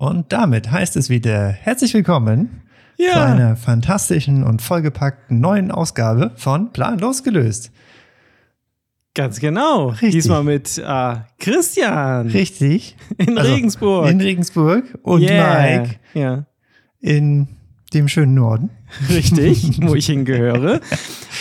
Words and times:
Und 0.00 0.32
damit 0.32 0.70
heißt 0.70 0.96
es 0.96 1.10
wieder 1.10 1.48
herzlich 1.50 1.92
willkommen 1.92 2.62
Ja. 2.96 3.12
zu 3.12 3.18
einer 3.20 3.54
fantastischen 3.54 4.42
und 4.44 4.62
vollgepackten 4.62 5.40
neuen 5.40 5.70
Ausgabe 5.70 6.32
von 6.36 6.72
Plan 6.72 6.98
losgelöst. 6.98 7.70
Ganz 9.14 9.40
genau. 9.40 9.88
Richtig. 9.88 10.12
Diesmal 10.12 10.42
mit 10.42 10.78
äh, 10.78 11.16
Christian 11.38 12.28
Richtig. 12.28 12.96
in 13.18 13.36
Also, 13.36 13.52
Regensburg. 13.52 14.08
In 14.10 14.22
Regensburg 14.22 14.84
und 15.02 15.20
Yeah. 15.20 15.80
Mike 15.82 15.96
Ja, 16.14 16.46
in 17.00 17.48
dem 17.92 18.08
schönen 18.08 18.32
Norden. 18.32 18.70
richtig, 19.10 19.80
wo 19.86 19.94
ich 19.96 20.06
hingehöre. 20.06 20.80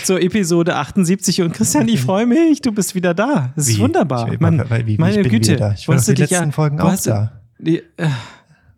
Zur 0.04 0.20
Episode 0.22 0.76
78. 0.76 1.44
Und 1.44 1.54
Christian, 1.54 1.88
ich 1.88 2.02
freue 2.02 2.26
mich, 2.26 2.60
du 2.60 2.74
bist 2.74 2.94
wieder 2.94 3.14
da. 3.14 3.54
Das 3.56 3.70
ist 3.70 3.78
Wie? 3.78 3.82
wunderbar. 3.84 4.34
Ich- 4.34 4.42
Man, 4.42 4.58
meine 4.68 4.90
ich 5.12 5.22
bin 5.22 5.32
Güte. 5.32 5.52
wieder 5.54 5.70
da. 5.70 5.74
Ich 5.78 5.88
war 5.88 5.96
die 5.96 6.12
letzten 6.14 6.52
Folgen 6.52 6.78
wo 6.80 6.88
auch 6.88 7.02
da. 7.02 7.40
Die, 7.62 7.78
äh, 7.98 8.10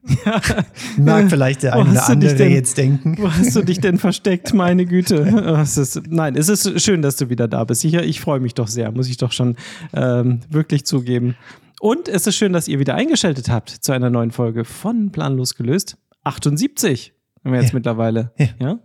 Mag 0.98 1.30
vielleicht 1.30 1.64
der 1.64 1.74
eine 1.76 1.92
oder 1.92 2.10
andere 2.10 2.36
denn- 2.36 2.52
jetzt 2.52 2.78
denken. 2.78 3.18
wo 3.20 3.32
hast 3.32 3.56
du 3.56 3.62
dich 3.62 3.80
denn 3.80 3.98
versteckt, 3.98 4.54
meine 4.54 4.86
Güte? 4.86 5.22
Es 5.62 5.78
ist, 5.78 6.02
nein, 6.10 6.36
es 6.36 6.50
ist 6.50 6.82
schön, 6.82 7.02
dass 7.02 7.18
du 7.18 7.30
wieder 7.30 7.48
da 7.48 7.64
bist. 7.64 7.84
Ich, 7.86 7.94
ich 7.94 8.20
freue 8.22 8.40
mich 8.40 8.54
doch 8.56 8.68
sehr, 8.68 8.92
muss 8.92 9.08
ich 9.10 9.18
doch 9.18 9.32
schon 9.32 9.56
ähm, 9.94 10.40
wirklich 10.50 10.86
zugeben. 10.86 11.36
Und 11.80 12.08
es 12.08 12.28
ist 12.28 12.36
schön, 12.36 12.54
dass 12.54 12.68
ihr 12.68 12.80
wieder 12.80 12.96
eingeschaltet 12.96 13.50
habt 13.50 13.70
zu 13.70 13.92
einer 13.92 14.10
neuen 14.10 14.32
Folge 14.32 14.66
von 14.66 15.12
Planlos 15.12 15.56
gelöst. 15.56 15.98
78 16.24 17.14
haben 17.44 17.54
wir 17.54 17.60
jetzt 17.62 17.72
Ja. 17.72 17.76
mittlerweile. 17.76 18.32
Ja. 18.38 18.48
Ja. 18.60 18.80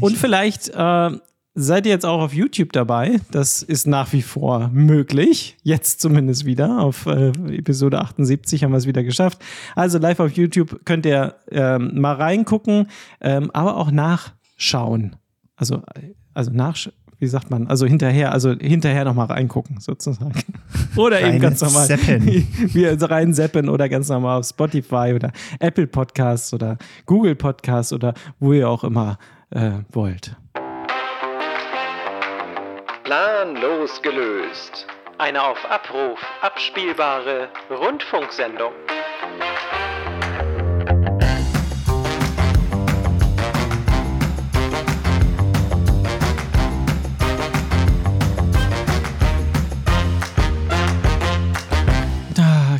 Und 0.00 0.16
vielleicht 0.16 0.68
äh, 0.68 1.10
seid 1.56 1.86
ihr 1.86 1.92
jetzt 1.92 2.04
auch 2.04 2.20
auf 2.20 2.34
YouTube 2.34 2.72
dabei. 2.72 3.18
Das 3.32 3.62
ist 3.62 3.86
nach 3.86 4.12
wie 4.12 4.22
vor 4.22 4.70
möglich. 4.72 5.56
Jetzt 5.62 6.00
zumindest 6.00 6.44
wieder. 6.44 6.78
Auf 6.80 7.06
äh, 7.06 7.28
Episode 7.48 7.98
78 7.98 8.62
haben 8.62 8.72
wir 8.72 8.76
es 8.76 8.86
wieder 8.86 9.02
geschafft. 9.02 9.42
Also 9.74 9.98
live 9.98 10.20
auf 10.20 10.32
YouTube 10.32 10.84
könnt 10.84 11.06
ihr 11.06 11.34
ähm, 11.50 11.98
mal 11.98 12.12
reingucken, 12.12 12.88
ähm, 13.22 13.50
aber 13.52 13.78
auch 13.78 13.90
nachschauen. 13.90 15.16
Also, 15.56 15.82
also 16.34 16.50
nach, 16.50 16.76
wie 17.18 17.26
sagt 17.26 17.50
man? 17.50 17.66
Also 17.68 17.86
hinterher, 17.86 18.32
also 18.32 18.50
hinterher 18.52 19.06
nochmal 19.06 19.28
reingucken, 19.28 19.80
sozusagen. 19.80 20.34
Oder 20.96 21.22
eben 21.22 21.40
ganz 21.40 21.62
normal. 21.62 21.86
zappen. 21.86 22.26
Wir 22.74 23.00
rein 23.00 23.32
zappen 23.32 23.70
oder 23.70 23.88
ganz 23.88 24.08
normal 24.08 24.40
auf 24.40 24.46
Spotify 24.46 25.12
oder 25.14 25.30
Apple 25.58 25.86
Podcasts 25.86 26.54
oder 26.54 26.78
Google 27.04 27.34
Podcasts 27.34 27.92
oder 27.92 28.14
wo 28.40 28.54
ihr 28.54 28.68
auch 28.68 28.82
immer 28.82 29.18
äh, 29.50 29.72
wollt. 29.92 30.36
Planlos 33.06 34.02
gelöst. 34.02 34.84
Eine 35.16 35.40
auf 35.44 35.64
Abruf 35.70 36.18
abspielbare 36.40 37.48
Rundfunksendung. 37.70 38.72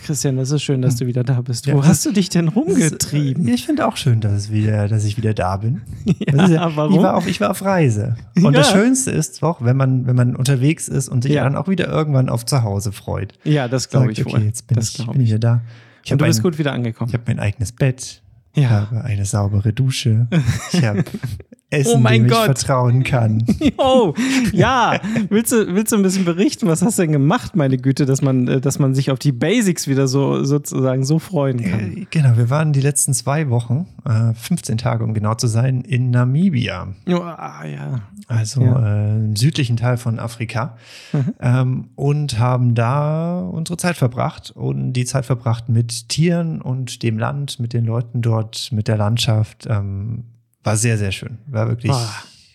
Christian, 0.06 0.36
das 0.36 0.50
ist 0.52 0.62
schön, 0.62 0.82
dass 0.82 0.96
du 0.96 1.06
wieder 1.06 1.24
da 1.24 1.40
bist. 1.40 1.66
Wo 1.66 1.78
Ja, 1.80 1.84
hast 1.86 2.06
du 2.06 2.12
dich 2.12 2.28
denn 2.28 2.48
rumgetrieben? 2.48 3.46
Ich 3.48 3.66
finde 3.66 3.86
auch 3.86 3.96
schön, 3.96 4.20
dass, 4.20 4.32
es 4.32 4.50
wieder, 4.52 4.86
dass 4.88 5.04
ich 5.04 5.16
wieder 5.16 5.34
da 5.34 5.56
bin. 5.56 5.82
Ja, 6.18 6.44
ist 6.44 6.76
warum? 6.76 6.94
Ich 6.94 7.02
war, 7.02 7.16
auf, 7.16 7.26
ich 7.26 7.40
war 7.40 7.50
auf 7.50 7.62
Reise. 7.64 8.16
Und 8.42 8.52
das 8.56 8.70
Ja. 8.70 8.76
Schönste 8.76 9.10
ist 9.10 9.42
auch, 9.42 9.62
wenn 9.64 9.76
man, 9.76 10.06
wenn 10.06 10.14
man 10.16 10.36
unterwegs 10.36 10.86
ist 10.88 11.08
und 11.08 11.22
sich 11.22 11.32
Ja. 11.32 11.42
dann 11.44 11.56
auch 11.56 11.68
wieder 11.68 11.88
irgendwann 11.88 12.28
auf 12.28 12.46
Zuhause 12.46 12.92
freut. 12.92 13.34
Ja, 13.44 13.66
das 13.68 13.88
glaube 13.90 14.12
ich 14.12 14.24
okay, 14.24 14.34
wohl. 14.34 14.42
jetzt 14.42 14.66
bin, 14.68 14.76
das 14.76 14.96
ich, 14.98 15.06
bin 15.06 15.20
ich 15.20 15.28
wieder 15.28 15.38
da. 15.40 15.62
Ich 16.04 16.12
Und 16.12 16.20
du 16.20 16.24
habe 16.24 16.30
bist 16.30 16.40
ein, 16.40 16.42
gut 16.44 16.58
wieder 16.58 16.72
angekommen. 16.72 17.08
ich 17.10 17.14
hab 17.14 17.26
mein 17.26 17.40
eigenes 17.40 17.72
Bett. 17.72 18.22
Ich 18.54 18.62
ja. 18.62 18.70
habe 18.70 19.02
eine 19.04 19.24
saubere 19.24 19.72
Dusche. 19.72 20.28
Ich 20.72 20.84
habe 20.84 21.02
Essen, 21.70 21.92
Oh 21.96 21.98
mein 21.98 22.22
dem 22.22 22.26
ich 22.26 22.32
Gott. 22.32 22.44
vertrauen 22.44 23.02
kann. 23.02 23.44
Oh, 23.78 24.14
ja. 24.52 25.00
Willst 25.28 25.50
du, 25.52 25.74
willst 25.74 25.90
du 25.92 25.96
ein 25.96 26.02
bisschen 26.02 26.24
berichten? 26.24 26.66
Was 26.68 26.80
hast 26.82 26.98
du 26.98 27.02
denn 27.02 27.12
gemacht, 27.12 27.56
meine 27.56 27.76
Güte, 27.76 28.06
dass 28.06 28.22
man, 28.22 28.46
äh, 28.48 28.60
dass 28.60 28.78
man 28.78 28.94
sich 28.94 29.10
auf 29.10 29.18
die 29.18 29.32
Basics 29.32 29.88
wieder 29.88 30.06
so 30.08 30.44
sozusagen 30.44 31.04
so 31.04 31.18
freuen 31.18 31.62
kann? 31.62 31.96
Äh, 31.96 32.06
Genau, 32.10 32.36
wir 32.36 32.50
waren 32.50 32.72
die 32.72 32.80
letzten 32.80 33.12
zwei 33.14 33.50
Wochen, 33.50 33.86
äh, 34.04 34.32
15 34.34 34.78
Tage 34.78 35.02
um 35.04 35.12
genau 35.12 35.34
zu 35.34 35.48
sein, 35.48 35.80
in 35.82 36.10
Namibia. 36.10 36.88
Oh, 37.08 37.14
ah, 37.16 37.64
ja. 37.66 38.00
also 38.28 38.62
Ja. 38.62 39.04
äh, 39.06 39.16
im 39.16 39.36
südlichen 39.36 39.76
Teil 39.76 39.96
von 39.96 40.18
Afrika, 40.20 40.76
Mhm. 41.12 41.34
ähm, 41.40 41.88
und 41.96 42.38
haben 42.38 42.74
da 42.76 43.40
unsere 43.40 43.76
Zeit 43.76 43.96
verbracht 43.96 44.52
und 44.54 44.92
die 44.92 45.04
Zeit 45.04 45.26
verbracht 45.26 45.68
mit 45.68 46.08
Tieren 46.08 46.62
und 46.62 47.02
dem 47.02 47.18
Land, 47.18 47.58
mit 47.60 47.72
den 47.72 47.84
Leuten 47.84 48.22
dort, 48.22 48.68
mit 48.72 48.86
der 48.88 48.96
Landschaft. 48.96 49.66
Ähm, 49.68 50.24
war 50.66 50.76
sehr, 50.76 50.98
sehr 50.98 51.12
schön. 51.12 51.38
War 51.46 51.68
wirklich 51.68 51.92
Ah. 51.92 52.08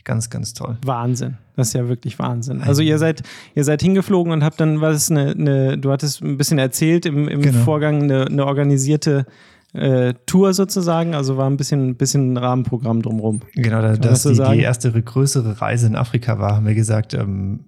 ganz, 0.03 0.29
ganz 0.29 0.53
toll. 0.53 0.77
Wahnsinn. 0.85 1.37
Das 1.55 1.69
ist 1.69 1.73
ja 1.73 1.87
wirklich 1.87 2.17
Wahnsinn. 2.19 2.61
Also 2.61 2.81
ihr 2.81 2.97
seid, 2.97 3.23
ihr 3.55 3.63
seid 3.63 3.81
hingeflogen 3.81 4.31
und 4.33 4.43
habt 4.43 4.59
dann, 4.59 4.81
was 4.81 4.97
ist 4.97 5.11
eine, 5.11 5.31
eine, 5.31 5.77
du 5.77 5.91
hattest 5.91 6.21
ein 6.21 6.37
bisschen 6.37 6.59
erzählt 6.59 7.05
im, 7.05 7.27
im 7.27 7.41
Genau. 7.41 7.59
Vorgang, 7.63 8.03
eine, 8.03 8.25
eine 8.25 8.45
organisierte 8.45 9.25
äh, 9.73 10.13
Tour 10.25 10.53
sozusagen, 10.53 11.15
also 11.15 11.37
war 11.37 11.49
ein 11.49 11.55
bisschen, 11.55 11.95
bisschen 11.95 12.33
ein 12.33 12.37
Rahmenprogramm 12.37 13.01
drumrum. 13.01 13.41
Genau, 13.53 13.81
da, 13.81 13.95
dass 13.95 14.23
das 14.23 14.37
die, 14.37 14.57
die 14.57 14.61
erste 14.63 14.91
größere 14.91 15.61
Reise 15.61 15.87
in 15.87 15.95
Afrika 15.95 16.39
war, 16.39 16.55
haben 16.57 16.65
wir 16.67 16.75
gesagt, 16.75 17.13
ähm, 17.13 17.61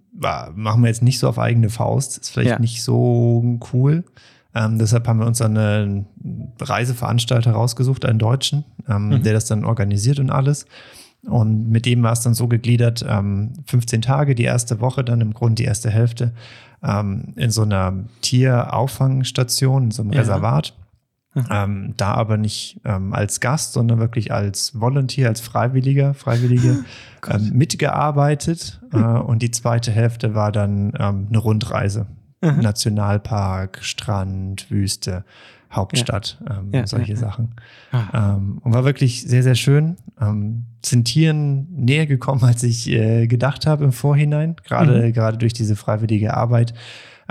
machen 0.55 0.81
wir 0.83 0.89
jetzt 0.89 1.01
nicht 1.03 1.19
so 1.19 1.27
auf 1.29 1.39
eigene 1.39 1.69
Faust. 1.69 2.17
Ist 2.17 2.29
vielleicht 2.31 2.49
Ja. 2.51 2.59
nicht 2.59 2.83
so 2.83 3.57
cool. 3.73 4.03
Ähm, 4.55 4.77
deshalb 4.77 5.07
haben 5.07 5.19
wir 5.19 5.25
uns 5.27 5.39
dann 5.39 5.57
einen 5.57 6.05
Reiseveranstalter 6.59 7.51
rausgesucht, 7.51 8.05
einen 8.05 8.19
Deutschen, 8.19 8.63
ähm, 8.87 9.09
Mhm. 9.09 9.23
der 9.23 9.33
das 9.33 9.45
dann 9.45 9.65
organisiert 9.65 10.19
und 10.19 10.29
alles. 10.29 10.65
Und 11.25 11.69
mit 11.69 11.85
dem 11.85 12.03
war 12.03 12.11
es 12.11 12.21
dann 12.21 12.33
so 12.33 12.47
gegliedert, 12.47 13.03
ähm, 13.07 13.53
15 13.65 14.01
Tage, 14.01 14.35
die 14.35 14.43
erste 14.43 14.81
Woche, 14.81 15.03
dann 15.03 15.21
im 15.21 15.33
Grunde 15.33 15.55
die 15.55 15.63
erste 15.63 15.89
Hälfte, 15.89 16.33
ähm, 16.83 17.33
in 17.37 17.49
so 17.49 17.61
einer 17.61 17.93
Tierauffangstation, 18.21 19.85
in 19.85 19.91
so 19.91 20.01
einem 20.03 20.11
Ja. 20.13 20.19
Reservat. 20.21 20.73
Mhm. 21.35 21.45
Ähm, 21.49 21.93
da 21.97 22.13
aber 22.13 22.37
nicht 22.37 22.79
ähm, 22.85 23.11
als 23.11 23.39
Gast, 23.39 23.73
sondern 23.73 23.97
wirklich 23.99 24.31
als 24.31 24.79
Volunteer, 24.79 25.29
als 25.29 25.41
Freiwilliger, 25.41 26.13
Freiwillige 26.13 26.85
ähm, 27.27 27.51
mitgearbeitet. 27.53 28.79
Äh, 28.91 28.97
und 28.97 29.41
die 29.41 29.49
zweite 29.49 29.91
Hälfte 29.91 30.35
war 30.35 30.51
dann 30.51 30.93
ähm, 30.99 31.25
eine 31.29 31.37
Rundreise. 31.39 32.05
Mhm. 32.43 32.59
Nationalpark, 32.61 33.79
Strand, 33.81 34.69
Wüste, 34.69 35.23
Hauptstadt, 35.71 36.37
ähm, 36.49 36.69
Ja, 36.71 36.85
solche 36.85 37.13
ja, 37.13 37.19
ja. 37.19 37.19
Sachen. 37.19 37.55
Ah. 37.91 38.35
Ähm, 38.35 38.59
und 38.61 38.73
war 38.73 38.85
wirklich 38.85 39.23
sehr, 39.23 39.41
sehr 39.43 39.55
schön. 39.55 39.95
Ähm, 40.21 40.65
sind 40.85 41.05
Tieren 41.05 41.67
näher 41.75 42.05
gekommen, 42.05 42.43
als 42.43 42.61
ich 42.63 42.89
äh, 42.91 43.25
gedacht 43.27 43.65
habe 43.65 43.83
im 43.85 43.91
Vorhinein, 43.91 44.55
gerade 44.65 45.07
Mhm. 45.07 45.13
gerade 45.13 45.37
durch 45.37 45.53
diese 45.53 45.75
freiwillige 45.75 46.35
Arbeit. 46.35 46.73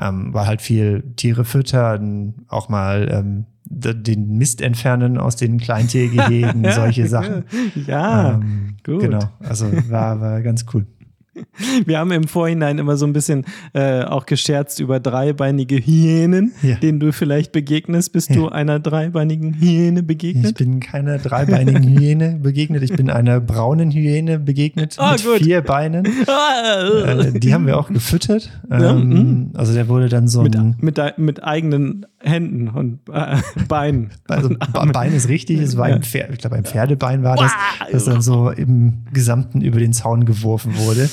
Ähm, 0.00 0.32
war 0.32 0.46
halt 0.46 0.62
viel 0.62 1.02
Tiere 1.16 1.44
füttern, 1.44 2.34
auch 2.48 2.68
mal 2.70 3.08
ähm, 3.12 3.44
den 3.66 4.36
Mist 4.38 4.60
entfernen 4.62 5.18
aus 5.18 5.36
den 5.36 5.58
Kleintiergehegen, 5.58 6.70
solche 6.72 7.06
Sachen. 7.06 7.44
Ja, 7.86 8.34
ähm, 8.34 8.76
gut. 8.84 9.00
Genau, 9.02 9.28
also 9.40 9.70
war, 9.90 10.20
war 10.20 10.40
ganz 10.42 10.64
cool. 10.72 10.86
wir 11.86 11.98
haben 11.98 12.10
im 12.12 12.24
Vorhinein 12.24 12.78
immer 12.78 12.96
so 12.96 13.06
ein 13.06 13.12
bisschen 13.12 13.44
äh, 13.72 14.02
auch 14.02 14.26
gescherzt 14.26 14.80
über 14.80 15.00
dreibeinige 15.00 15.76
Hyänen, 15.76 16.52
Ja. 16.62 16.76
denen 16.76 17.00
du 17.00 17.12
vielleicht 17.12 17.52
begegnest. 17.52 18.12
Bist 18.12 18.30
Ja. 18.30 18.36
du 18.36 18.48
einer 18.48 18.80
dreibeinigen 18.80 19.54
Hyäne 19.54 20.00
Ich 20.00 20.06
begegnet? 20.06 20.58
bin 20.58 20.80
keiner 20.80 21.18
dreibeinigen 21.18 21.84
Hyäne 21.98 22.36
begegnet, 22.42 22.82
ich 22.82 22.92
bin 22.94 23.08
einer 23.10 23.40
braunen 23.40 23.90
Hyäne 23.90 24.38
begegnet 24.38 24.96
Ah, 24.98 25.12
mit 25.12 25.24
gut. 25.24 25.38
vier 25.38 25.60
Beinen. 25.62 26.06
Äh, 26.62 27.38
die 27.38 27.52
haben 27.54 27.66
wir 27.66 27.78
auch 27.78 27.88
gefüttert. 27.88 28.50
Ja, 28.70 28.90
Ähm, 28.92 29.50
also 29.54 29.72
der 29.74 29.88
wurde 29.88 30.08
dann 30.08 30.28
so 30.28 30.42
mit, 30.42 30.56
mit, 30.82 30.98
mit 31.16 31.42
eigenen 31.44 32.06
Händen 32.20 32.68
und 32.68 33.00
äh, 33.12 33.36
Beinen. 33.68 34.10
Also 34.28 34.48
und. 34.80 34.92
Bein 34.92 35.12
ist 35.14 35.28
richtig, 35.28 35.60
es 35.60 35.76
war 35.76 35.86
ein 35.86 36.02
Pferd, 36.02 36.30
ich 36.32 36.38
glaube 36.38 36.56
ein 36.56 36.64
Pferdebein 36.64 37.22
war 37.22 37.36
das, 37.36 37.52
das 37.90 38.04
dann 38.04 38.22
so 38.22 38.50
im 38.50 39.04
Gesamten 39.12 39.60
über 39.60 39.78
den 39.78 39.92
Zaun 39.92 40.24
geworfen 40.24 40.76
wurde. 40.76 41.08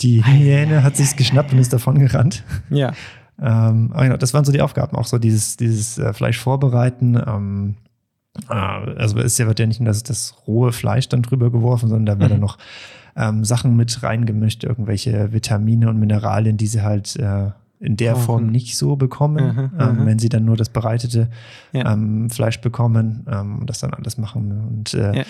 Die 0.00 0.24
Hyäne 0.24 0.82
hat 0.82 0.96
sich's 0.96 1.16
geschnappt 1.16 1.52
und 1.52 1.58
ist 1.58 1.72
davon 1.72 1.98
gerannt. 1.98 2.42
Ja. 2.70 2.92
Ähm, 3.40 3.90
aber 3.92 4.04
genau, 4.04 4.16
das 4.16 4.32
waren 4.34 4.44
so 4.44 4.52
die 4.52 4.60
Aufgaben, 4.62 4.96
auch 4.96 5.06
so 5.06 5.18
dieses, 5.18 5.56
dieses 5.56 5.98
äh, 5.98 6.12
Fleisch 6.12 6.38
vorbereiten. 6.38 7.16
Ähm, 7.26 7.74
äh, 8.48 8.54
also 8.54 9.18
es 9.18 9.38
wird 9.38 9.58
ja 9.58 9.66
nicht 9.66 9.80
nur 9.80 9.88
das, 9.88 10.02
das 10.02 10.34
rohe 10.46 10.72
Fleisch 10.72 11.08
dann 11.08 11.22
drüber 11.22 11.50
geworfen, 11.50 11.88
sondern 11.88 12.06
da 12.06 12.18
werden 12.20 12.36
Mhm. 12.36 12.40
noch 12.42 12.58
ähm, 13.16 13.44
Sachen 13.44 13.76
mit 13.76 14.02
reingemischt, 14.02 14.64
irgendwelche 14.64 15.32
Vitamine 15.32 15.88
und 15.88 15.98
Mineralien, 15.98 16.56
die 16.56 16.66
sie 16.66 16.82
halt 16.82 17.14
äh, 17.16 17.50
in 17.80 17.96
der 17.96 18.12
Brauchen. 18.12 18.24
Form 18.24 18.46
nicht 18.46 18.76
so 18.76 18.96
bekommen, 18.96 19.70
Mhm, 19.74 19.80
ähm, 19.80 19.96
mhm. 20.02 20.06
wenn 20.06 20.18
sie 20.18 20.28
dann 20.28 20.44
nur 20.44 20.56
das 20.56 20.68
bereitete 20.68 21.28
Ja. 21.72 21.92
ähm, 21.92 22.30
Fleisch 22.30 22.60
bekommen 22.60 23.26
ähm, 23.30 23.58
und 23.60 23.70
das 23.70 23.78
dann 23.80 23.94
alles 23.94 24.16
machen. 24.18 24.64
Und 24.68 24.94
äh, 24.94 25.18
Ja. 25.18 25.24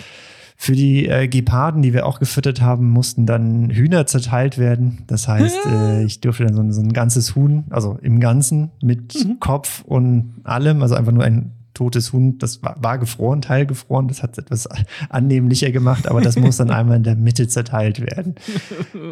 Für 0.57 0.71
die 0.73 1.07
äh, 1.07 1.27
Geparden, 1.27 1.81
die 1.81 1.93
wir 1.93 2.05
auch 2.05 2.19
gefüttert 2.19 2.61
haben, 2.61 2.89
mussten 2.89 3.25
dann 3.25 3.69
Hühner 3.69 4.07
zerteilt 4.07 4.57
werden. 4.57 4.99
Das 5.07 5.27
heißt, 5.27 5.57
äh, 5.65 6.03
ich 6.03 6.21
durfte 6.21 6.45
dann 6.45 6.55
so 6.55 6.61
ein, 6.61 6.71
so 6.71 6.81
ein 6.81 6.93
ganzes 6.93 7.35
Huhn, 7.35 7.65
also 7.69 7.99
im 8.01 8.19
Ganzen 8.19 8.71
mit 8.81 9.13
Mhm. 9.15 9.39
Kopf 9.39 9.83
und 9.85 10.35
allem, 10.43 10.81
also 10.81 10.95
einfach 10.95 11.11
nur 11.11 11.23
ein 11.23 11.51
totes 11.75 12.11
Huhn, 12.11 12.39
das 12.39 12.63
war, 12.63 12.75
war 12.81 12.97
gefroren, 12.97 13.41
teilgefroren, 13.41 14.07
das 14.07 14.23
hat 14.23 14.31
es 14.31 14.37
etwas 14.39 14.67
annehmlicher 15.09 15.71
gemacht, 15.71 16.07
aber 16.07 16.21
das 16.21 16.37
muss 16.37 16.57
dann 16.57 16.71
einmal 16.71 16.97
in 16.97 17.03
der 17.03 17.15
Mitte 17.15 17.47
zerteilt 17.47 18.01
werden. 18.01 18.35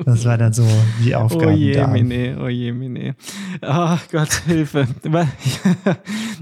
Das 0.05 0.25
war 0.25 0.37
dann 0.37 0.53
so 0.53 0.65
die 1.03 1.13
Aufgabe. 1.13 1.51
Oh 1.51 1.55
je, 1.55 1.85
mine, 1.87 2.37
oh 2.41 2.47
je, 2.47 2.71
mine. 2.71 3.15
Oh 3.61 3.97
Gott, 4.11 4.33
Hilfe. 4.47 4.87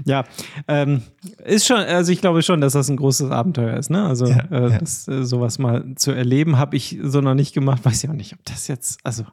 ja, 0.04 0.24
ähm, 0.68 1.02
ist 1.44 1.66
schon, 1.66 1.78
also 1.78 2.12
ich 2.12 2.20
glaube 2.20 2.42
schon, 2.42 2.60
dass 2.60 2.72
das 2.72 2.88
ein 2.88 2.96
großes 2.96 3.30
Abenteuer 3.30 3.76
ist, 3.76 3.90
ne? 3.90 4.04
Also 4.04 4.26
Ja, 4.26 4.44
äh, 4.50 4.70
ja. 4.70 4.78
Das, 4.78 5.06
äh, 5.08 5.24
sowas 5.24 5.58
mal 5.58 5.84
zu 5.96 6.12
erleben, 6.12 6.58
habe 6.58 6.76
ich 6.76 6.98
so 7.02 7.20
noch 7.20 7.34
nicht 7.34 7.52
gemacht. 7.52 7.84
Weiß 7.84 8.02
ich 8.02 8.08
auch 8.08 8.14
nicht, 8.14 8.32
ob 8.34 8.44
das 8.44 8.68
jetzt, 8.68 9.00
also, 9.04 9.24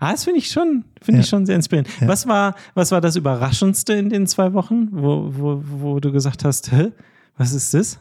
ah, 0.00 0.10
das 0.12 0.24
finde 0.24 0.38
ich 0.40 0.50
schon, 0.50 0.84
finde 1.00 1.20
ich 1.20 1.26
Ja. 1.26 1.30
schon 1.30 1.46
sehr 1.46 1.54
inspirierend. 1.56 1.88
Ja. 2.00 2.08
Was 2.08 2.26
war, 2.26 2.54
was 2.74 2.90
war 2.90 3.00
das 3.00 3.14
Überraschendste 3.16 3.92
in 3.92 4.08
den 4.08 4.26
zwei 4.26 4.52
Wochen, 4.52 4.88
wo, 4.90 5.28
wo, 5.32 5.62
wo 5.64 6.00
du 6.00 6.10
gesagt 6.10 6.44
hast, 6.44 6.72
hä, 6.72 6.90
was 7.36 7.52
ist 7.52 7.72
das? 7.74 8.00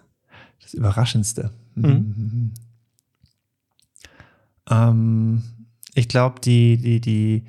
Das 0.61 0.73
Überraschendste. 0.73 1.51
Mhm. 1.75 2.53
Ähm, 4.69 5.43
ich 5.95 6.07
glaube, 6.07 6.39
die, 6.41 6.77
die, 6.77 7.01
die, 7.01 7.43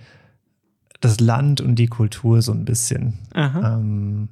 das 1.01 1.21
Land 1.21 1.61
und 1.61 1.77
die 1.77 1.87
Kultur 1.89 2.43
so 2.43 2.53
ein 2.53 2.65
bisschen. 2.65 3.15
Ähm, 3.35 4.29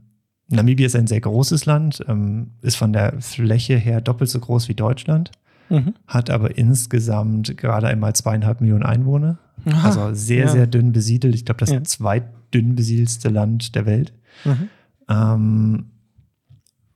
Namibia 0.48 0.86
ist 0.86 0.96
ein 0.96 1.06
sehr 1.06 1.20
großes 1.20 1.66
Land, 1.66 2.02
ähm, 2.08 2.52
ist 2.62 2.76
von 2.76 2.92
der 2.92 3.20
Fläche 3.20 3.76
her 3.76 4.00
doppelt 4.00 4.30
so 4.30 4.40
groß 4.40 4.68
wie 4.68 4.74
Deutschland, 4.74 5.30
Mhm. 5.70 5.94
hat 6.06 6.30
aber 6.30 6.56
insgesamt 6.56 7.56
gerade 7.56 7.86
einmal 7.88 8.14
zweieinhalb 8.14 8.60
Millionen 8.60 8.84
Einwohner. 8.84 9.38
Aha. 9.66 9.88
Also 9.88 10.14
sehr, 10.14 10.46
Ja. 10.46 10.48
sehr 10.52 10.66
dünn 10.66 10.92
besiedelt. 10.92 11.34
Ich 11.34 11.44
glaube, 11.44 11.58
das 11.60 11.70
Ja. 11.70 11.82
zweitdünn 11.82 12.74
besiedelste 12.74 13.28
Land 13.28 13.74
der 13.74 13.84
Welt. 13.86 14.12
Mhm. 14.44 14.68
Ähm, 15.08 15.84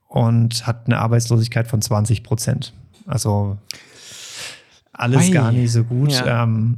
und 0.07 0.67
hat 0.67 0.85
eine 0.85 0.99
Arbeitslosigkeit 0.99 1.67
von 1.67 1.81
20 1.81 2.23
Prozent. 2.23 2.73
Also 3.05 3.57
alles 4.91 5.27
Ei. 5.29 5.31
gar 5.31 5.51
nicht 5.51 5.71
so 5.71 5.83
gut. 5.83 6.11
Ja. 6.11 6.43
Ähm, 6.43 6.77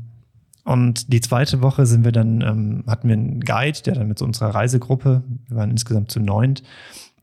und 0.63 1.11
die 1.13 1.21
zweite 1.21 1.61
Woche 1.61 1.85
sind 1.85 2.03
wir 2.05 2.11
dann, 2.11 2.41
ähm, 2.41 2.83
hatten 2.87 3.07
wir 3.07 3.13
einen 3.13 3.41
Guide, 3.41 3.79
der 3.85 3.95
dann 3.95 4.07
mit 4.07 4.17
so 4.17 4.25
unserer 4.25 4.55
Reisegruppe, 4.55 5.21
wir 5.47 5.57
waren 5.57 5.69
insgesamt 5.69 6.11
zu 6.11 6.19
neunt, 6.19 6.63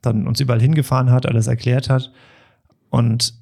dann 0.03 0.27
uns 0.27 0.39
überall 0.41 0.61
hingefahren 0.61 1.11
hat, 1.11 1.27
alles 1.27 1.47
erklärt 1.47 1.89
hat. 1.91 2.13
Und 2.91 3.35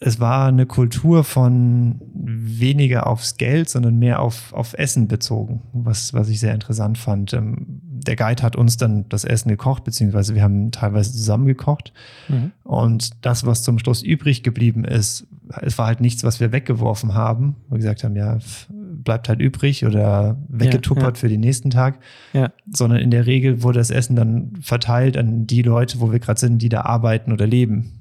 es 0.00 0.20
war 0.20 0.46
eine 0.46 0.66
Kultur 0.66 1.24
von 1.24 2.00
weniger 2.14 3.06
aufs 3.06 3.36
Geld, 3.36 3.68
sondern 3.68 3.98
mehr 3.98 4.20
auf, 4.20 4.52
auf 4.52 4.74
Essen 4.74 5.08
bezogen, 5.08 5.62
was, 5.72 6.14
was 6.14 6.28
ich 6.28 6.38
sehr 6.40 6.54
interessant 6.54 6.98
fand. 6.98 7.32
Ähm, 7.32 7.80
der 7.82 8.14
Guide 8.14 8.42
hat 8.42 8.54
uns 8.54 8.76
dann 8.76 9.08
das 9.08 9.24
Essen 9.24 9.48
gekocht, 9.48 9.84
beziehungsweise 9.84 10.34
wir 10.34 10.42
haben 10.42 10.70
teilweise 10.70 11.12
zusammen 11.12 11.46
gekocht. 11.46 11.92
Mhm. 12.28 12.52
Und 12.62 13.24
das, 13.24 13.44
was 13.44 13.62
zum 13.62 13.78
Schluss 13.78 14.02
übrig 14.02 14.42
geblieben 14.42 14.84
ist, 14.84 15.26
es 15.62 15.78
war 15.78 15.86
halt 15.86 16.00
nichts, 16.00 16.22
was 16.22 16.38
wir 16.38 16.52
weggeworfen 16.52 17.14
haben. 17.14 17.56
wo 17.68 17.74
Wir 17.74 17.78
gesagt 17.78 18.04
haben, 18.04 18.14
ja, 18.14 18.38
bleibt 18.70 19.28
halt 19.28 19.40
übrig 19.40 19.84
oder 19.84 20.36
weggetuppert 20.48 21.16
ja. 21.16 21.20
für 21.20 21.28
den 21.28 21.40
nächsten 21.40 21.70
Tag. 21.70 21.98
Ja. 22.32 22.52
Sondern 22.70 23.00
in 23.00 23.10
der 23.10 23.26
Regel 23.26 23.62
wurde 23.62 23.78
das 23.78 23.90
Essen 23.90 24.14
dann 24.14 24.52
verteilt 24.60 25.16
an 25.16 25.46
die 25.46 25.62
Leute, 25.62 26.00
wo 26.00 26.12
wir 26.12 26.20
gerade 26.20 26.38
sind, 26.38 26.62
die 26.62 26.68
da 26.68 26.82
arbeiten 26.82 27.32
oder 27.32 27.46
leben. 27.46 27.97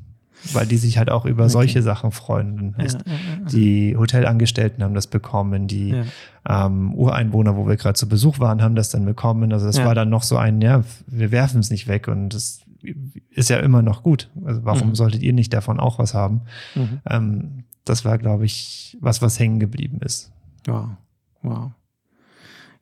Weil 0.53 0.65
die 0.67 0.77
sich 0.77 0.97
halt 0.97 1.09
auch 1.09 1.25
über 1.25 1.43
Okay. 1.45 1.51
solche 1.51 1.81
Sachen 1.81 2.11
freuen. 2.11 2.75
Das 2.77 2.93
Ja, 2.93 2.99
ja, 3.05 3.13
ja. 3.41 3.45
Die 3.51 3.97
Hotelangestellten 3.97 4.83
haben 4.83 4.93
das 4.93 5.07
bekommen, 5.07 5.67
die 5.67 6.03
ähm, 6.47 6.93
Ureinwohner, 6.93 7.55
wo 7.57 7.67
wir 7.67 7.75
gerade 7.75 7.95
zu 7.95 8.07
Besuch 8.07 8.39
waren, 8.39 8.61
haben 8.61 8.75
das 8.75 8.89
dann 8.89 9.03
bekommen. 9.05 9.51
Also 9.51 9.65
das 9.65 9.83
war 9.83 9.95
dann 9.95 10.09
noch 10.09 10.23
so 10.23 10.37
ein, 10.37 10.61
ja, 10.61 10.83
wir 11.07 11.31
werfen 11.31 11.59
es 11.59 11.69
nicht 11.69 11.87
weg 11.87 12.07
und 12.07 12.33
es 12.33 12.61
ist 13.31 13.49
ja 13.49 13.57
immer 13.57 13.81
noch 13.81 14.03
gut. 14.03 14.29
Also 14.45 14.63
warum 14.63 14.89
Mhm. 14.89 14.95
solltet 14.95 15.21
ihr 15.23 15.33
nicht 15.33 15.53
davon 15.53 15.79
auch 15.79 15.99
was 15.99 16.13
haben? 16.13 16.41
Mhm. 16.75 16.99
Ähm, 17.09 17.63
das 17.83 18.05
war, 18.05 18.17
glaube 18.17 18.45
ich, 18.45 18.97
was, 19.01 19.21
was 19.21 19.39
hängen 19.39 19.59
geblieben 19.59 19.99
ist. 20.01 20.31
Wow. 20.65 20.89
Wow. 21.41 21.71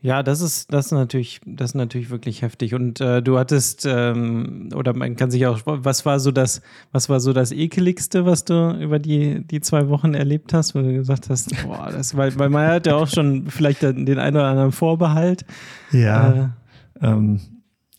Ja, 0.06 0.22
das 0.22 0.40
ist, 0.42 0.72
das 0.72 0.86
ist 0.86 0.92
natürlich, 0.92 1.42
das 1.48 1.72
ist 1.72 1.74
natürlich 1.74 2.12
wirklich 2.12 2.44
heftig. 2.44 2.76
Und 2.76 3.02
äh, 3.02 3.24
du 3.24 3.40
hattest, 3.40 3.88
ähm, 3.90 4.70
oder 4.76 4.96
man 4.96 5.16
kann 5.16 5.32
sich 5.32 5.48
auch, 5.48 5.62
was 5.66 6.06
war 6.06 6.20
so 6.20 6.30
das, 6.30 6.62
was 6.92 7.10
war 7.10 7.20
so 7.20 7.34
das 7.34 7.52
ekeligste, 7.52 8.24
was 8.24 8.46
du 8.46 8.70
über 8.80 9.00
die, 9.00 9.44
die 9.48 9.62
zwei 9.62 9.90
Wochen 9.90 10.14
erlebt 10.14 10.54
hast, 10.54 10.76
wo 10.76 10.82
du 10.84 10.94
gesagt 10.94 11.32
hast, 11.32 11.56
boah, 11.66 11.90
das, 11.92 12.16
weil, 12.16 12.38
weil 12.38 12.50
man 12.50 12.68
hat 12.68 12.86
ja 12.86 12.94
auch 12.98 13.08
schon 13.08 13.48
vielleicht 13.48 13.82
den 13.82 14.20
einen 14.20 14.36
oder 14.36 14.46
anderen 14.46 14.72
Vorbehalt. 14.72 15.44
Ja. 15.92 16.52
Ähm, 17.02 17.40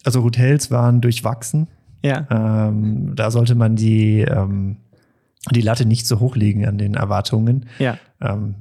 also 0.05 0.23
Hotels 0.23 0.71
waren 0.71 1.01
durchwachsen. 1.01 1.67
Äh, 2.03 2.09
ja. 2.11 2.27
Ähm, 2.31 3.17
da 3.17 3.33
sollte 3.33 3.57
man 3.57 3.75
die, 3.75 4.21
ähm, 4.21 4.77
die 5.51 5.61
Latte 5.61 5.85
nicht 5.85 6.07
so 6.07 6.21
hoch 6.21 6.37
legen 6.37 6.69
an 6.69 6.79
den 6.79 6.95
Erwartungen. 6.95 7.67
Ja. 7.81 7.99
ähm, 8.21 8.55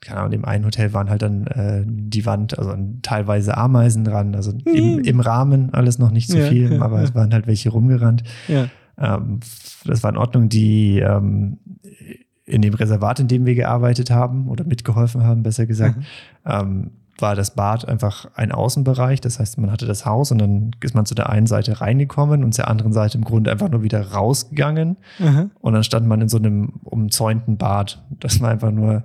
keine 0.00 0.20
Ahnung, 0.20 0.32
in 0.32 0.40
dem 0.40 0.44
einen 0.44 0.64
Hotel 0.64 0.92
waren 0.92 1.10
halt 1.10 1.22
dann 1.22 1.46
äh, 1.48 1.82
die 1.86 2.24
Wand, 2.26 2.58
also 2.58 2.74
teilweise 3.02 3.56
Ameisen 3.56 4.04
dran, 4.04 4.34
also 4.34 4.52
im, 4.64 5.00
im 5.00 5.20
Rahmen 5.20 5.74
alles 5.74 5.98
noch 5.98 6.10
nicht 6.10 6.28
so 6.30 6.38
Ja, 6.38 6.46
viel, 6.46 6.72
ja, 6.74 6.82
aber 6.82 6.98
ja. 6.98 7.02
es 7.04 7.14
waren 7.14 7.32
halt 7.32 7.46
welche 7.46 7.70
rumgerannt. 7.70 8.22
Ähm, 8.96 9.40
das 9.84 10.02
war 10.02 10.10
in 10.10 10.16
Ordnung, 10.16 10.48
die 10.48 10.98
ähm, 11.00 11.58
in 12.44 12.62
dem 12.62 12.74
Reservat, 12.74 13.20
in 13.20 13.28
dem 13.28 13.44
wir 13.44 13.54
gearbeitet 13.54 14.10
haben 14.10 14.48
oder 14.48 14.64
mitgeholfen 14.64 15.22
haben, 15.24 15.42
besser 15.42 15.66
gesagt, 15.66 15.96
Mhm. 15.96 16.02
ähm, 16.46 16.90
war 17.20 17.34
das 17.34 17.56
Bad 17.56 17.88
einfach 17.88 18.26
ein 18.36 18.52
Außenbereich. 18.52 19.20
Das 19.20 19.40
heißt, 19.40 19.58
man 19.58 19.72
hatte 19.72 19.86
das 19.86 20.06
Haus 20.06 20.30
und 20.30 20.38
dann 20.38 20.70
ist 20.84 20.94
man 20.94 21.04
zu 21.04 21.16
der 21.16 21.28
einen 21.28 21.48
Seite 21.48 21.80
reingekommen 21.80 22.44
und 22.44 22.54
zur 22.54 22.68
anderen 22.68 22.92
Seite 22.92 23.18
im 23.18 23.24
Grunde 23.24 23.50
einfach 23.50 23.68
nur 23.68 23.82
wieder 23.82 24.12
rausgegangen. 24.12 24.96
Aha. 25.20 25.50
Und 25.60 25.72
dann 25.72 25.82
stand 25.82 26.06
man 26.06 26.20
in 26.20 26.28
so 26.28 26.36
einem 26.38 26.74
umzäunten 26.84 27.56
Bad. 27.56 28.04
Das 28.20 28.40
war 28.40 28.50
einfach 28.50 28.70
nur 28.70 29.02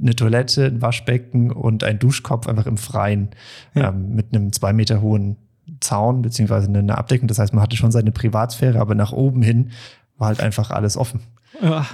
eine 0.00 0.14
Toilette, 0.14 0.66
ein 0.66 0.82
Waschbecken 0.82 1.50
und 1.50 1.84
ein 1.84 1.98
Duschkopf 1.98 2.46
einfach 2.46 2.66
im 2.66 2.76
Freien 2.76 3.30
Ja. 3.74 3.88
ähm, 3.88 4.14
mit 4.14 4.34
einem 4.34 4.52
zwei 4.52 4.72
Meter 4.72 5.00
hohen 5.00 5.36
Zaun 5.80 6.22
beziehungsweise 6.22 6.68
eine 6.68 6.96
Abdeckung. 6.96 7.28
Das 7.28 7.38
heißt, 7.38 7.52
man 7.52 7.62
hatte 7.62 7.76
schon 7.76 7.90
seine 7.90 8.12
Privatsphäre, 8.12 8.78
aber 8.80 8.94
nach 8.94 9.12
oben 9.12 9.42
hin 9.42 9.70
war 10.18 10.28
halt 10.28 10.40
einfach 10.40 10.70
alles 10.70 10.96
offen. 10.96 11.20
Ja. 11.62 11.86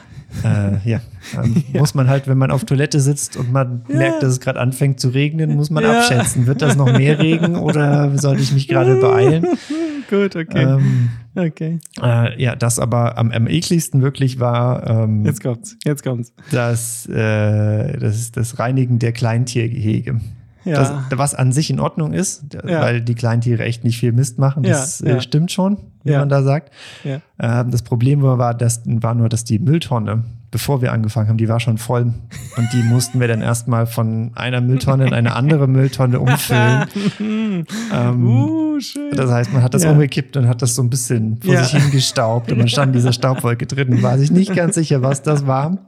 Äh, 0.45 0.89
ja, 0.89 1.01
dann 1.35 1.63
muss 1.75 1.95
man 1.95 2.09
halt, 2.09 2.27
wenn 2.27 2.39
man 2.39 2.51
auf 2.51 2.65
Toilette 2.65 3.01
sitzt 3.01 3.37
und 3.37 3.53
man 3.53 3.83
merkt, 3.89 4.23
dass 4.23 4.33
es 4.33 4.41
gerade 4.41 4.59
anfängt 4.61 4.99
zu 4.99 5.11
regnen, 5.11 5.55
muss 5.57 5.69
man 5.71 5.85
Ja. 5.85 5.99
abschätzen, 5.99 6.47
wird 6.47 6.63
das 6.63 6.75
noch 6.77 6.91
mehr 6.91 7.19
Regen 7.19 7.57
oder 7.57 8.17
sollte 8.19 8.43
ich 8.43 8.53
mich 8.53 8.67
gerade 8.67 8.97
beeilen? 8.97 9.47
Gut, 10.11 10.35
okay. 10.37 10.63
Ähm, 10.65 11.09
okay. 11.37 11.79
äh, 12.03 12.43
ja, 12.43 12.55
das 12.57 12.79
aber 12.79 13.17
am, 13.19 13.31
am 13.31 13.47
ekligsten 13.47 14.03
wirklich 14.03 14.41
war 14.41 14.87
ähm, 15.05 15.25
Jetzt 15.25 15.43
kommt's. 15.43 15.77
Jetzt 15.85 16.03
kommt's. 16.03 16.33
das, 16.51 17.07
äh, 17.07 17.99
das, 17.99 18.33
das 18.33 18.59
Reinigen 18.59 18.99
der 18.99 19.13
Kleintiergehege. 19.13 20.21
Ja. 20.65 20.75
Das, 20.75 20.93
was 21.19 21.35
an 21.35 21.51
sich 21.53 21.71
in 21.71 21.81
Ordnung 21.81 22.13
ist, 22.13 22.45
Ja. 22.67 22.81
weil 22.83 23.01
die 23.01 23.15
Kleintiere 23.15 23.65
echt 23.65 23.85
nicht 23.85 23.99
viel 23.99 24.13
Mist 24.13 24.39
machen. 24.39 24.63
Das 24.63 25.01
Ja, 25.01 25.09
ja. 25.11 25.17
Äh, 25.17 25.21
stimmt 25.21 25.51
schon, 25.51 25.77
wie 26.05 26.13
Ja. 26.13 26.19
man 26.21 26.29
da 26.29 26.43
sagt. 26.43 26.73
ja. 27.05 27.21
Ähm, 27.39 27.71
das 27.71 27.83
Problem 27.83 28.23
war, 28.23 28.55
dass, 28.55 28.83
war 28.87 29.15
nur, 29.15 29.29
dass 29.29 29.45
die 29.45 29.59
Mülltonne, 29.59 30.25
bevor 30.53 30.81
wir 30.83 30.93
angefangen 30.93 31.29
haben, 31.29 31.39
die 31.39 31.49
war 31.49 31.59
schon 31.59 31.79
voll. 31.79 32.13
Und 32.57 32.69
die 32.73 32.83
mussten 32.85 33.19
wir 33.19 33.27
dann 33.27 33.43
erstmal 33.43 33.87
von 33.87 34.31
einer 34.37 34.61
Mülltonne 34.61 35.07
in 35.09 35.13
eine 35.15 35.35
andere 35.35 35.67
Mülltonne 35.67 36.21
umfüllen. 36.21 36.85
ähm, 37.93 38.27
Uh, 38.27 38.79
das 39.15 39.31
heißt, 39.31 39.53
man 39.53 39.63
hat 39.63 39.75
das 39.75 39.85
Ja. 39.85 39.93
umgekippt 39.93 40.37
und 40.37 40.49
hat 40.49 40.63
das 40.63 40.75
so 40.75 40.83
ein 40.83 40.91
bisschen 40.91 41.39
vor 41.43 41.55
Ja. 41.55 41.63
sich 41.65 41.81
hingestaubt 41.83 42.51
und 42.51 42.59
man 42.59 42.69
stand 42.69 42.89
in 42.89 42.93
dieser 42.95 43.13
Staubwolke 43.13 43.67
drin 43.67 43.89
und 43.91 44.03
war 44.03 44.19
sich 44.19 44.31
nicht 44.31 44.55
ganz 44.57 44.75
sicher, 44.75 45.03
was 45.03 45.23
das 45.23 45.47
war. 45.47 45.79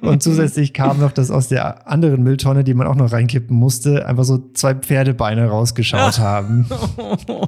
Und 0.00 0.22
zusätzlich 0.22 0.72
kam 0.72 1.00
noch, 1.00 1.12
dass 1.12 1.30
aus 1.30 1.48
der 1.48 1.88
anderen 1.90 2.22
Mülltonne, 2.22 2.64
die 2.64 2.74
man 2.74 2.86
auch 2.86 2.94
noch 2.96 3.12
reinkippen 3.12 3.56
musste, 3.56 4.06
einfach 4.06 4.24
so 4.24 4.38
zwei 4.54 4.74
Pferdebeine 4.74 5.48
rausgeschaut 5.48 6.18
haben. 6.18 6.66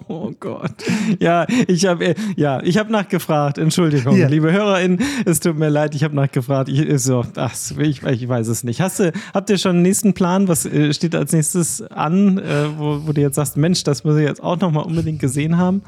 Oh 0.08 0.32
Gott. 0.40 0.72
Ja, 1.20 1.46
ich 1.68 1.86
habe 1.86 2.14
ja, 2.36 2.60
ich 2.62 2.78
habe 2.78 2.90
nachgefragt. 2.92 3.58
Entschuldigung, 3.58 4.16
Ja. 4.16 4.28
liebe 4.28 4.50
HörerInnen, 4.52 4.98
es 5.24 5.40
tut 5.40 5.58
mir 5.58 5.68
leid, 5.68 5.94
ich 5.94 6.04
habe 6.04 6.14
nachgefragt. 6.16 6.49
Ich, 6.68 6.78
ist 6.80 7.04
so, 7.04 7.24
ach, 7.36 7.54
ich, 7.78 8.02
ich 8.02 8.28
weiß 8.28 8.48
es 8.48 8.64
nicht. 8.64 8.80
Hast 8.80 9.00
du, 9.00 9.12
habt 9.32 9.48
ihr 9.50 9.58
schon 9.58 9.72
einen 9.76 9.82
nächsten 9.82 10.12
Plan? 10.14 10.48
Was 10.48 10.66
äh, 10.66 10.92
steht 10.92 11.14
als 11.14 11.32
nächstes 11.32 11.82
an, 11.82 12.38
äh, 12.38 12.66
wo, 12.76 13.06
wo 13.06 13.12
du 13.12 13.20
jetzt 13.20 13.36
sagst, 13.36 13.56
Mensch, 13.56 13.84
das 13.84 14.04
muss 14.04 14.16
ich 14.16 14.24
jetzt 14.24 14.42
auch 14.42 14.58
noch 14.60 14.70
mal 14.72 14.80
unbedingt 14.82 15.20
gesehen 15.20 15.56
haben? 15.56 15.82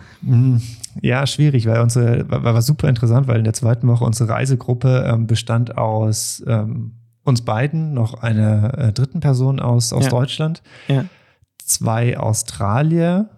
Ja, 1.00 1.26
schwierig, 1.26 1.66
weil 1.66 1.80
unsere, 1.80 2.28
war, 2.30 2.42
war 2.44 2.62
super 2.62 2.88
interessant, 2.88 3.26
weil 3.28 3.38
in 3.38 3.44
der 3.44 3.54
zweiten 3.54 3.88
Woche 3.88 4.04
unsere 4.04 4.28
Reisegruppe 4.30 5.04
ähm, 5.08 5.26
bestand 5.26 5.76
aus 5.76 6.42
ähm, 6.46 6.92
uns 7.24 7.42
beiden, 7.42 7.94
noch 7.94 8.14
einer 8.22 8.76
äh, 8.78 8.92
dritten 8.92 9.20
Person 9.20 9.60
aus, 9.60 9.92
aus 9.92 10.04
Ja. 10.04 10.10
Deutschland, 10.10 10.62
Ja. 10.88 11.04
zwei 11.64 12.18
Australier, 12.18 13.28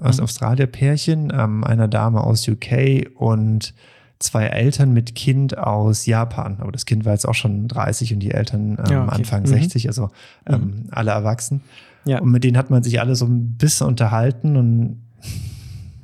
aus 0.00 0.18
Mhm. 0.18 0.24
Australier-Pärchen, 0.24 1.32
ähm, 1.36 1.64
einer 1.64 1.86
Dame 1.88 2.22
aus 2.22 2.48
UK 2.48 3.08
und 3.14 3.74
zwei 4.22 4.44
Eltern 4.46 4.92
mit 4.92 5.14
Kind 5.14 5.58
aus 5.58 6.06
Japan. 6.06 6.56
Aber 6.60 6.72
das 6.72 6.86
Kind 6.86 7.04
war 7.04 7.12
jetzt 7.12 7.26
auch 7.26 7.34
schon 7.34 7.68
30 7.68 8.14
und 8.14 8.20
die 8.20 8.30
Eltern 8.30 8.78
ähm, 8.78 8.84
Ja, 8.90 9.04
okay. 9.04 9.14
Anfang 9.16 9.42
Mhm. 9.42 9.46
60, 9.46 9.88
also 9.88 10.10
ähm, 10.46 10.84
alle 10.90 11.10
erwachsen. 11.10 11.60
Ja. 12.04 12.20
Und 12.20 12.30
mit 12.30 12.44
denen 12.44 12.56
hat 12.56 12.70
man 12.70 12.82
sich 12.82 13.00
alle 13.00 13.14
so 13.16 13.26
ein 13.26 13.56
bisschen 13.56 13.86
unterhalten 13.86 14.56
und 14.56 15.02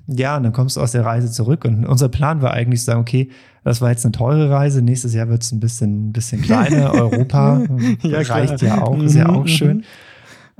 Ja, 0.06 0.36
und 0.36 0.42
dann 0.44 0.52
kommst 0.52 0.76
du 0.76 0.80
aus 0.80 0.92
der 0.92 1.04
Reise 1.04 1.30
zurück 1.30 1.64
und 1.64 1.84
unser 1.84 2.08
Plan 2.08 2.40
war 2.40 2.52
eigentlich 2.52 2.80
zu 2.80 2.86
sagen, 2.86 3.00
okay, 3.00 3.28
das 3.64 3.80
war 3.82 3.90
jetzt 3.90 4.04
eine 4.06 4.12
teure 4.12 4.48
Reise, 4.48 4.80
nächstes 4.80 5.12
Jahr 5.12 5.28
wird 5.28 5.42
es 5.42 5.52
ein 5.52 5.60
bisschen, 5.60 6.12
bisschen 6.12 6.40
kleiner, 6.40 6.92
Europa 6.94 7.60
Ja, 8.02 8.22
klar. 8.22 8.38
reicht 8.38 8.62
ja 8.62 8.80
auch, 8.82 8.98
ist 9.02 9.14
ja 9.14 9.24
Mhm, 9.28 9.30
auch 9.36 9.44
mhm. 9.44 9.48
schön. 9.48 9.84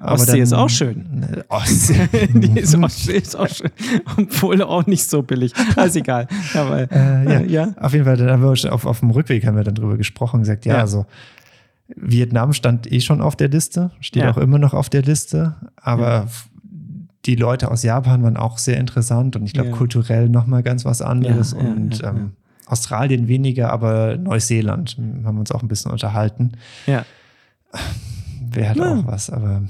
Ostsee 0.00 0.32
dann- 0.32 0.40
ist 0.42 0.52
auch 0.52 0.68
schön. 0.70 1.36
Ostsee. 1.48 2.08
Die 2.34 2.60
ist 2.60 2.74
auch, 2.76 2.88
schön, 2.90 3.14
ist 3.16 3.36
auch 3.36 3.48
schön. 3.48 3.70
Obwohl 4.16 4.62
auch 4.62 4.86
nicht 4.86 5.08
so 5.08 5.22
billig. 5.22 5.52
Ist 5.84 5.96
egal. 5.96 6.28
Aber, 6.54 6.90
Äh, 6.92 7.24
ja. 7.24 7.40
äh, 7.40 7.46
ja. 7.50 7.68
Auf 7.80 7.92
jeden 7.92 8.04
Fall, 8.04 8.16
dann 8.16 8.30
haben 8.30 8.42
wir 8.42 8.54
schon 8.56 8.70
auf, 8.70 8.86
auf 8.86 9.00
dem 9.00 9.10
Rückweg 9.10 9.44
haben 9.46 9.56
wir 9.56 9.64
dann 9.64 9.74
drüber 9.74 9.96
gesprochen, 9.96 10.40
gesagt, 10.40 10.64
ja, 10.66 10.74
Ja. 10.74 10.80
also 10.80 11.06
Vietnam 11.96 12.52
stand 12.52 12.90
eh 12.92 13.00
schon 13.00 13.20
auf 13.20 13.34
der 13.34 13.48
Liste, 13.48 13.90
steht 14.00 14.22
Ja. 14.22 14.30
auch 14.30 14.36
immer 14.36 14.58
noch 14.58 14.74
auf 14.74 14.88
der 14.90 15.02
Liste, 15.02 15.56
aber 15.76 16.28
die 17.24 17.34
Leute 17.34 17.70
aus 17.70 17.82
Japan 17.82 18.22
waren 18.22 18.36
auch 18.36 18.58
sehr 18.58 18.76
interessant 18.78 19.36
und 19.36 19.44
ich 19.44 19.52
glaube 19.54 19.70
kulturell 19.70 20.28
nochmal 20.28 20.62
ganz 20.62 20.84
was 20.84 21.02
anderes 21.02 21.54
und 21.54 22.02
ähm, 22.04 22.32
Australien 22.66 23.26
weniger, 23.26 23.72
aber 23.72 24.16
Neuseeland 24.18 24.90
hm, 24.92 25.26
haben 25.26 25.36
wir 25.36 25.40
uns 25.40 25.50
auch 25.50 25.62
ein 25.62 25.68
bisschen 25.68 25.90
unterhalten. 25.90 26.52
ja. 26.86 27.04
Wäre 28.50 28.68
halt 28.68 28.78
Ja. 28.78 28.94
auch 28.94 29.06
was, 29.06 29.28
aber 29.30 29.62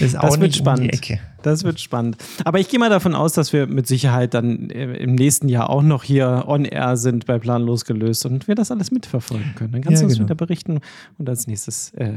ist 0.00 0.14
Das 0.14 0.40
wird 0.40 0.52
um 0.52 0.58
spannend. 0.58 0.92
Ecke. 0.92 1.20
Das 1.42 1.62
wird 1.64 1.78
spannend. 1.78 2.16
Aber 2.44 2.58
ich 2.58 2.68
gehe 2.68 2.78
mal 2.78 2.88
davon 2.88 3.14
aus, 3.14 3.34
dass 3.34 3.52
wir 3.52 3.66
mit 3.66 3.86
Sicherheit 3.86 4.32
dann 4.34 4.70
äh, 4.70 4.94
im 4.96 5.14
nächsten 5.14 5.48
Jahr 5.48 5.68
auch 5.68 5.82
noch 5.82 6.02
hier 6.02 6.44
on 6.46 6.64
air 6.64 6.96
sind 6.96 7.26
bei 7.26 7.38
Planlos 7.38 7.84
gelöst 7.84 8.24
und 8.24 8.48
wir 8.48 8.54
das 8.54 8.70
alles 8.70 8.90
mitverfolgen 8.90 9.54
können. 9.54 9.72
Dann 9.72 9.82
kannst 9.82 9.96
Ja, 9.96 10.00
du 10.00 10.04
uns 10.06 10.14
genau. 10.14 10.26
wieder 10.28 10.34
berichten 10.36 10.80
und 11.18 11.28
als 11.28 11.46
nächstes 11.46 11.92
äh, 11.94 12.12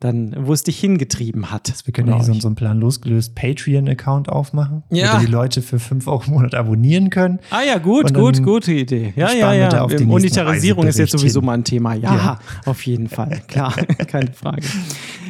dann, 0.00 0.34
wo 0.46 0.52
es 0.52 0.62
dich 0.62 0.78
hingetrieben 0.78 1.50
hat. 1.50 1.72
Wir 1.84 1.92
können 1.92 2.14
hier 2.14 2.22
so, 2.22 2.32
so 2.34 2.46
einen 2.46 2.54
Plan 2.54 2.78
losgelöst 2.78 3.34
Patreon-Account 3.34 4.28
aufmachen, 4.28 4.84
Ja. 4.90 5.16
wo 5.16 5.24
die 5.24 5.30
Leute 5.30 5.60
für 5.60 5.80
5 5.80 6.06
Euro 6.06 6.22
im 6.26 6.32
Monat 6.34 6.54
abonieren 6.54 7.10
können. 7.10 7.40
Ah 7.50 7.62
ja, 7.66 7.78
gut, 7.78 8.14
gut, 8.14 8.42
gute 8.44 8.72
Idee. 8.72 9.12
Ja, 9.16 9.32
ja, 9.32 9.52
ja. 9.54 9.86
Monetarisierung 10.04 10.86
ist 10.86 10.98
jetzt 10.98 11.12
sowieso 11.18 11.40
hin. 11.40 11.46
mal 11.46 11.54
ein 11.54 11.64
Thema. 11.64 11.94
Ja, 11.94 12.14
Ja. 12.14 12.38
auf 12.64 12.82
jeden 12.86 13.08
Fall. 13.08 13.40
Klar, 13.48 13.74
keine 14.06 14.32
Frage. 14.32 14.62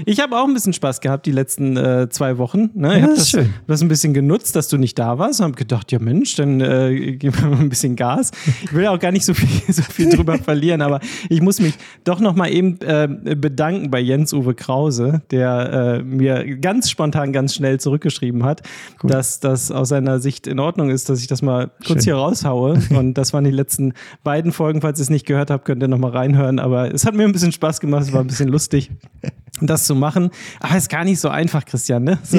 Ich 0.05 0.21
habe 0.21 0.37
auch 0.39 0.47
ein 0.47 0.53
bisschen 0.55 0.73
Spaß 0.75 1.01
gehabt 1.01 1.25
die 1.27 1.33
letzten 1.33 1.77
äh, 1.77 2.09
zwei 2.11 2.37
Wochen. 2.39 2.71
Ne? 2.75 2.89
Ich 2.91 2.97
Ja, 2.97 3.03
habe 3.03 3.07
das 3.09 3.15
das, 3.15 3.23
ist 3.25 3.31
schön. 3.31 3.55
das 3.67 3.81
ein 3.83 3.89
bisschen 3.89 4.13
genutzt, 4.15 4.55
dass 4.55 4.69
du 4.69 4.77
nicht 4.77 4.99
da 4.99 5.19
warst. 5.19 5.41
habe 5.41 5.53
gedacht, 5.53 5.93
ja 5.93 5.99
Mensch, 5.99 6.35
dann 6.37 6.61
äh, 6.61 7.17
geben 7.17 7.37
wir 7.41 7.49
mal 7.49 7.61
ein 7.61 7.69
bisschen 7.71 7.97
Gas. 7.97 8.33
Ich 8.65 8.73
will 8.75 8.87
auch 8.89 8.99
gar 8.99 9.13
nicht 9.13 9.25
so 9.25 9.33
viel, 9.35 9.49
so 9.73 9.83
viel 9.83 10.11
drüber 10.15 10.37
verlieren, 10.43 10.83
aber 10.83 11.01
ich 11.31 11.41
muss 11.41 11.59
mich 11.59 11.75
doch 12.05 12.21
noch 12.21 12.35
mal 12.35 12.51
eben 12.53 12.79
äh, 12.83 13.09
bedanken 13.35 13.91
bei 13.91 14.01
Jens-Uwe 14.01 14.55
Krause, 14.59 15.23
der 15.31 16.01
äh, 16.01 16.03
mir 16.03 16.57
ganz 16.59 16.91
spontan, 16.91 17.33
ganz 17.33 17.55
schnell 17.55 17.81
zurückgeschrieben 17.81 18.45
hat, 18.45 18.63
dass 19.03 19.41
das 19.41 19.71
aus 19.71 19.89
seiner 19.89 20.19
Sicht 20.19 20.47
in 20.47 20.59
Ordnung 20.59 20.91
ist, 20.91 21.09
dass 21.09 21.21
ich 21.21 21.29
das 21.29 21.41
mal 21.41 21.71
kurz 21.87 22.05
Schön. 22.05 22.15
hier 22.15 22.17
raushaue. 22.17 22.79
Und 22.91 23.15
das 23.15 23.33
waren 23.33 23.45
die 23.45 23.51
letzten 23.51 23.95
beiden 24.25 24.53
Folgen. 24.53 24.83
Falls 24.83 24.99
ihr 24.99 25.05
es 25.05 25.11
nicht 25.11 25.27
gehört 25.27 25.51
habt, 25.51 25.65
könnt 25.65 25.83
ihr 25.83 25.89
noch 25.89 25.99
mal 25.99 26.11
reinhören. 26.11 26.59
Aber 26.59 26.93
es 26.93 27.07
hat 27.07 27.15
mir 27.15 27.25
ein 27.25 27.33
bisschen 27.33 27.53
Spaß 27.53 27.81
gemacht, 27.81 28.03
es 28.03 28.13
war 28.13 28.21
ein 28.21 28.27
bisschen 28.27 28.49
lustig. 28.49 28.91
Das 29.61 29.87
zu 29.87 29.97
machen. 29.97 30.31
Aber 30.61 30.77
ist 30.77 30.89
gar 30.89 31.05
nicht 31.05 31.19
so 31.19 31.29
einfach, 31.29 31.65
Christian, 31.65 32.05
ne? 32.05 32.19
So, 32.23 32.39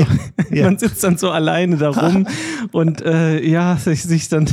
ja. 0.52 0.64
Man 0.64 0.78
sitzt 0.78 1.04
dann 1.04 1.18
so 1.18 1.32
alleine 1.32 1.76
da 1.76 1.90
rum 1.90 2.28
und 2.72 3.02
äh, 3.02 3.46
ja, 3.46 3.76
sich, 3.76 4.04
sich 4.04 4.30
dann 4.30 4.48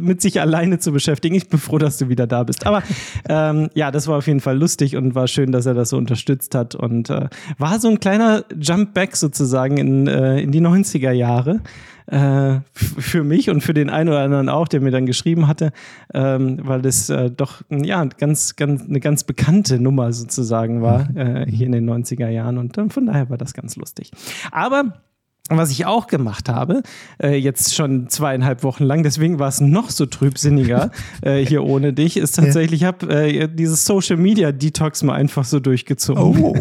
mit 0.00 0.20
sich 0.20 0.40
alleine 0.40 0.78
zu 0.78 0.92
beschäftigen. 0.92 1.34
Ich 1.34 1.48
bin 1.48 1.58
froh, 1.58 1.78
dass 1.78 1.98
du 1.98 2.08
wieder 2.08 2.26
da 2.26 2.42
bist. 2.42 2.66
Aber 2.66 2.82
ähm, 3.28 3.70
ja, 3.74 3.90
das 3.90 4.06
war 4.06 4.18
auf 4.18 4.26
jeden 4.26 4.40
Fall 4.40 4.58
lustig 4.58 4.96
und 4.96 5.14
war 5.14 5.28
schön, 5.28 5.50
dass 5.50 5.66
er 5.66 5.74
das 5.74 5.90
so 5.90 5.96
unterstützt 5.96 6.54
hat 6.54 6.74
und 6.74 7.09
äh, 7.10 7.28
war 7.58 7.78
so 7.80 7.88
ein 7.88 8.00
kleiner 8.00 8.44
Jump 8.58 8.94
Back 8.94 9.16
sozusagen 9.16 9.76
in, 9.76 10.06
äh, 10.06 10.40
in 10.40 10.52
die 10.52 10.60
90er 10.60 11.12
Jahre. 11.12 11.60
Äh, 12.06 12.60
für 12.74 13.22
mich 13.22 13.50
und 13.50 13.60
für 13.60 13.72
den 13.72 13.88
einen 13.88 14.08
oder 14.08 14.20
anderen 14.20 14.48
auch, 14.48 14.66
der 14.66 14.80
mir 14.80 14.90
dann 14.90 15.06
geschrieben 15.06 15.46
hatte, 15.46 15.70
ähm, 16.12 16.58
weil 16.64 16.82
das 16.82 17.08
äh, 17.08 17.30
doch 17.30 17.62
ja 17.70 18.04
ganz, 18.04 18.56
ganz 18.56 18.82
eine 18.82 18.98
ganz 18.98 19.22
bekannte 19.22 19.78
Nummer 19.78 20.12
sozusagen 20.12 20.82
war 20.82 21.08
äh, 21.14 21.46
hier 21.48 21.66
in 21.66 21.72
den 21.72 21.88
90er 21.88 22.28
Jahren 22.28 22.58
und 22.58 22.76
dann 22.76 22.90
von 22.90 23.06
daher 23.06 23.30
war 23.30 23.38
das 23.38 23.54
ganz 23.54 23.76
lustig. 23.76 24.10
Aber 24.50 24.94
was 25.58 25.70
ich 25.70 25.86
auch 25.86 26.06
gemacht 26.06 26.48
habe, 26.48 26.82
äh, 27.22 27.36
jetzt 27.36 27.74
schon 27.74 28.08
zweieinhalb 28.08 28.62
Wochen 28.62 28.84
lang, 28.84 29.02
deswegen 29.02 29.38
war 29.38 29.48
es 29.48 29.60
noch 29.60 29.90
so 29.90 30.06
trübsinniger 30.06 30.90
äh, 31.22 31.44
hier 31.44 31.64
ohne 31.64 31.92
dich, 31.92 32.16
ist 32.16 32.32
tatsächlich, 32.32 32.82
ich 32.82 32.86
habe 32.86 33.08
äh, 33.08 33.48
dieses 33.48 33.84
Social 33.84 34.16
Media 34.16 34.52
Detox 34.52 35.02
mal 35.02 35.14
einfach 35.14 35.44
so 35.44 35.60
durchgezogen. 35.60 36.42
Oh, 36.42 36.54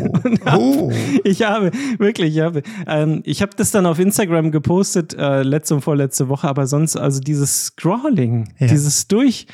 oh. 0.57 0.91
Ich 1.23 1.43
habe, 1.43 1.71
wirklich, 1.97 2.35
ich 2.35 2.41
habe, 2.41 2.63
ähm, 2.87 3.21
ich 3.25 3.41
habe 3.41 3.51
das 3.55 3.71
dann 3.71 3.85
auf 3.85 3.99
Instagram 3.99 4.51
gepostet, 4.51 5.13
äh, 5.13 5.43
letzte 5.43 5.75
und 5.75 5.81
vorletzte 5.81 6.29
Woche, 6.29 6.47
aber 6.47 6.67
sonst, 6.67 6.95
also 6.95 7.19
dieses 7.19 7.65
Scrolling, 7.67 8.49
Ja. 8.59 8.67
dieses 8.67 9.07
Durch, 9.07 9.47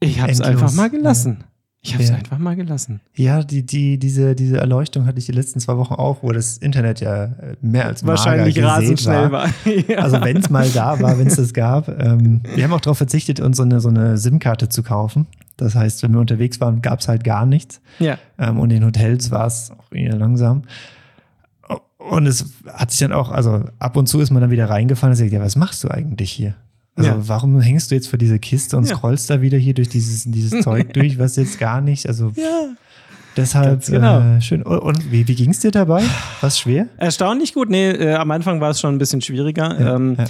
ich 0.00 0.20
habe 0.20 0.32
es 0.32 0.40
einfach 0.40 0.72
mal 0.72 0.90
gelassen. 0.90 1.44
Ich 1.86 1.94
habe 1.94 2.02
es 2.02 2.10
Ja. 2.10 2.16
einfach 2.16 2.38
mal 2.38 2.56
gelassen. 2.56 3.00
Ja, 3.14 3.42
die, 3.44 3.64
die, 3.64 3.98
diese, 3.98 4.34
diese 4.34 4.58
Erleuchtung 4.58 5.06
hatte 5.06 5.18
ich 5.18 5.26
die 5.26 5.32
letzten 5.32 5.60
zwei 5.60 5.76
Wochen 5.76 5.94
auch, 5.94 6.22
wo 6.22 6.32
das 6.32 6.58
Internet 6.58 7.00
ja 7.00 7.24
äh, 7.24 7.56
mehr 7.60 7.86
als 7.86 8.04
Wahrscheinlich 8.04 8.60
rasend 8.62 9.00
schnell 9.00 9.30
war. 9.30 9.48
ja. 9.88 9.98
Also 9.98 10.20
wenn 10.22 10.38
es 10.38 10.50
mal 10.50 10.68
da 10.70 11.00
war, 11.00 11.18
wenn 11.18 11.28
es 11.28 11.36
das 11.36 11.52
gab. 11.54 11.88
Ähm, 11.88 12.42
wir 12.54 12.64
haben 12.64 12.72
auch 12.72 12.80
darauf 12.80 12.98
verzichtet, 12.98 13.38
uns 13.40 13.56
so 13.56 13.62
eine, 13.62 13.80
so 13.80 13.88
eine 13.88 14.18
SIM-Karte 14.18 14.68
zu 14.68 14.82
kaufen. 14.82 15.26
Das 15.56 15.74
heißt, 15.74 16.02
wenn 16.02 16.12
wir 16.12 16.20
unterwegs 16.20 16.60
waren, 16.60 16.82
gab 16.82 17.00
es 17.00 17.08
halt 17.08 17.22
gar 17.24 17.46
nichts. 17.46 17.80
ja. 18.00 18.18
Ähm, 18.38 18.58
und 18.58 18.70
in 18.72 18.84
Hotels 18.84 19.30
war 19.30 19.46
es 19.46 19.70
auch 19.70 19.92
eher 19.92 20.16
langsam. 20.16 20.62
Und 21.98 22.26
es 22.26 22.52
hat 22.72 22.90
sich 22.90 23.00
dann 23.00 23.12
auch, 23.12 23.30
also 23.32 23.64
ab 23.78 23.96
und 23.96 24.06
zu 24.06 24.20
ist 24.20 24.30
man 24.30 24.40
dann 24.40 24.50
wieder 24.50 24.68
reingefallen 24.70 25.12
und 25.12 25.16
sagt, 25.16 25.32
ja, 25.32 25.40
was 25.40 25.56
machst 25.56 25.82
du 25.82 25.88
eigentlich 25.88 26.30
hier? 26.30 26.54
Also 26.96 27.10
Ja. 27.10 27.28
warum 27.28 27.60
hängst 27.60 27.90
du 27.90 27.94
jetzt 27.94 28.08
vor 28.08 28.18
dieser 28.18 28.38
Kiste 28.38 28.76
und 28.76 28.88
Ja. 28.88 28.96
scrollst 28.96 29.28
da 29.30 29.40
wieder 29.42 29.58
hier 29.58 29.74
durch 29.74 29.88
dieses, 29.88 30.24
dieses 30.24 30.62
Zeug 30.62 30.92
durch, 30.94 31.18
was 31.18 31.36
jetzt 31.36 31.58
gar 31.58 31.80
nicht, 31.80 32.06
also 32.08 32.32
ja. 32.36 32.68
Deshalb 33.36 33.84
genau. 33.86 34.20
äh, 34.36 34.40
schön. 34.40 34.62
Und, 34.62 35.10
wie, 35.12 35.26
wie 35.28 35.34
ging 35.34 35.50
es 35.50 35.60
dir 35.60 35.70
dabei? 35.70 36.02
War 36.40 36.48
es 36.48 36.58
schwer? 36.58 36.86
Erstaunlich 36.96 37.54
gut. 37.54 37.68
Nee, 37.70 37.90
äh, 37.90 38.14
am 38.14 38.30
Anfang 38.30 38.60
war 38.60 38.70
es 38.70 38.80
schon 38.80 38.94
ein 38.94 38.98
bisschen 38.98 39.20
schwieriger. 39.20 39.78
Ja, 39.80 39.96
ähm, 39.96 40.16
ja. 40.18 40.24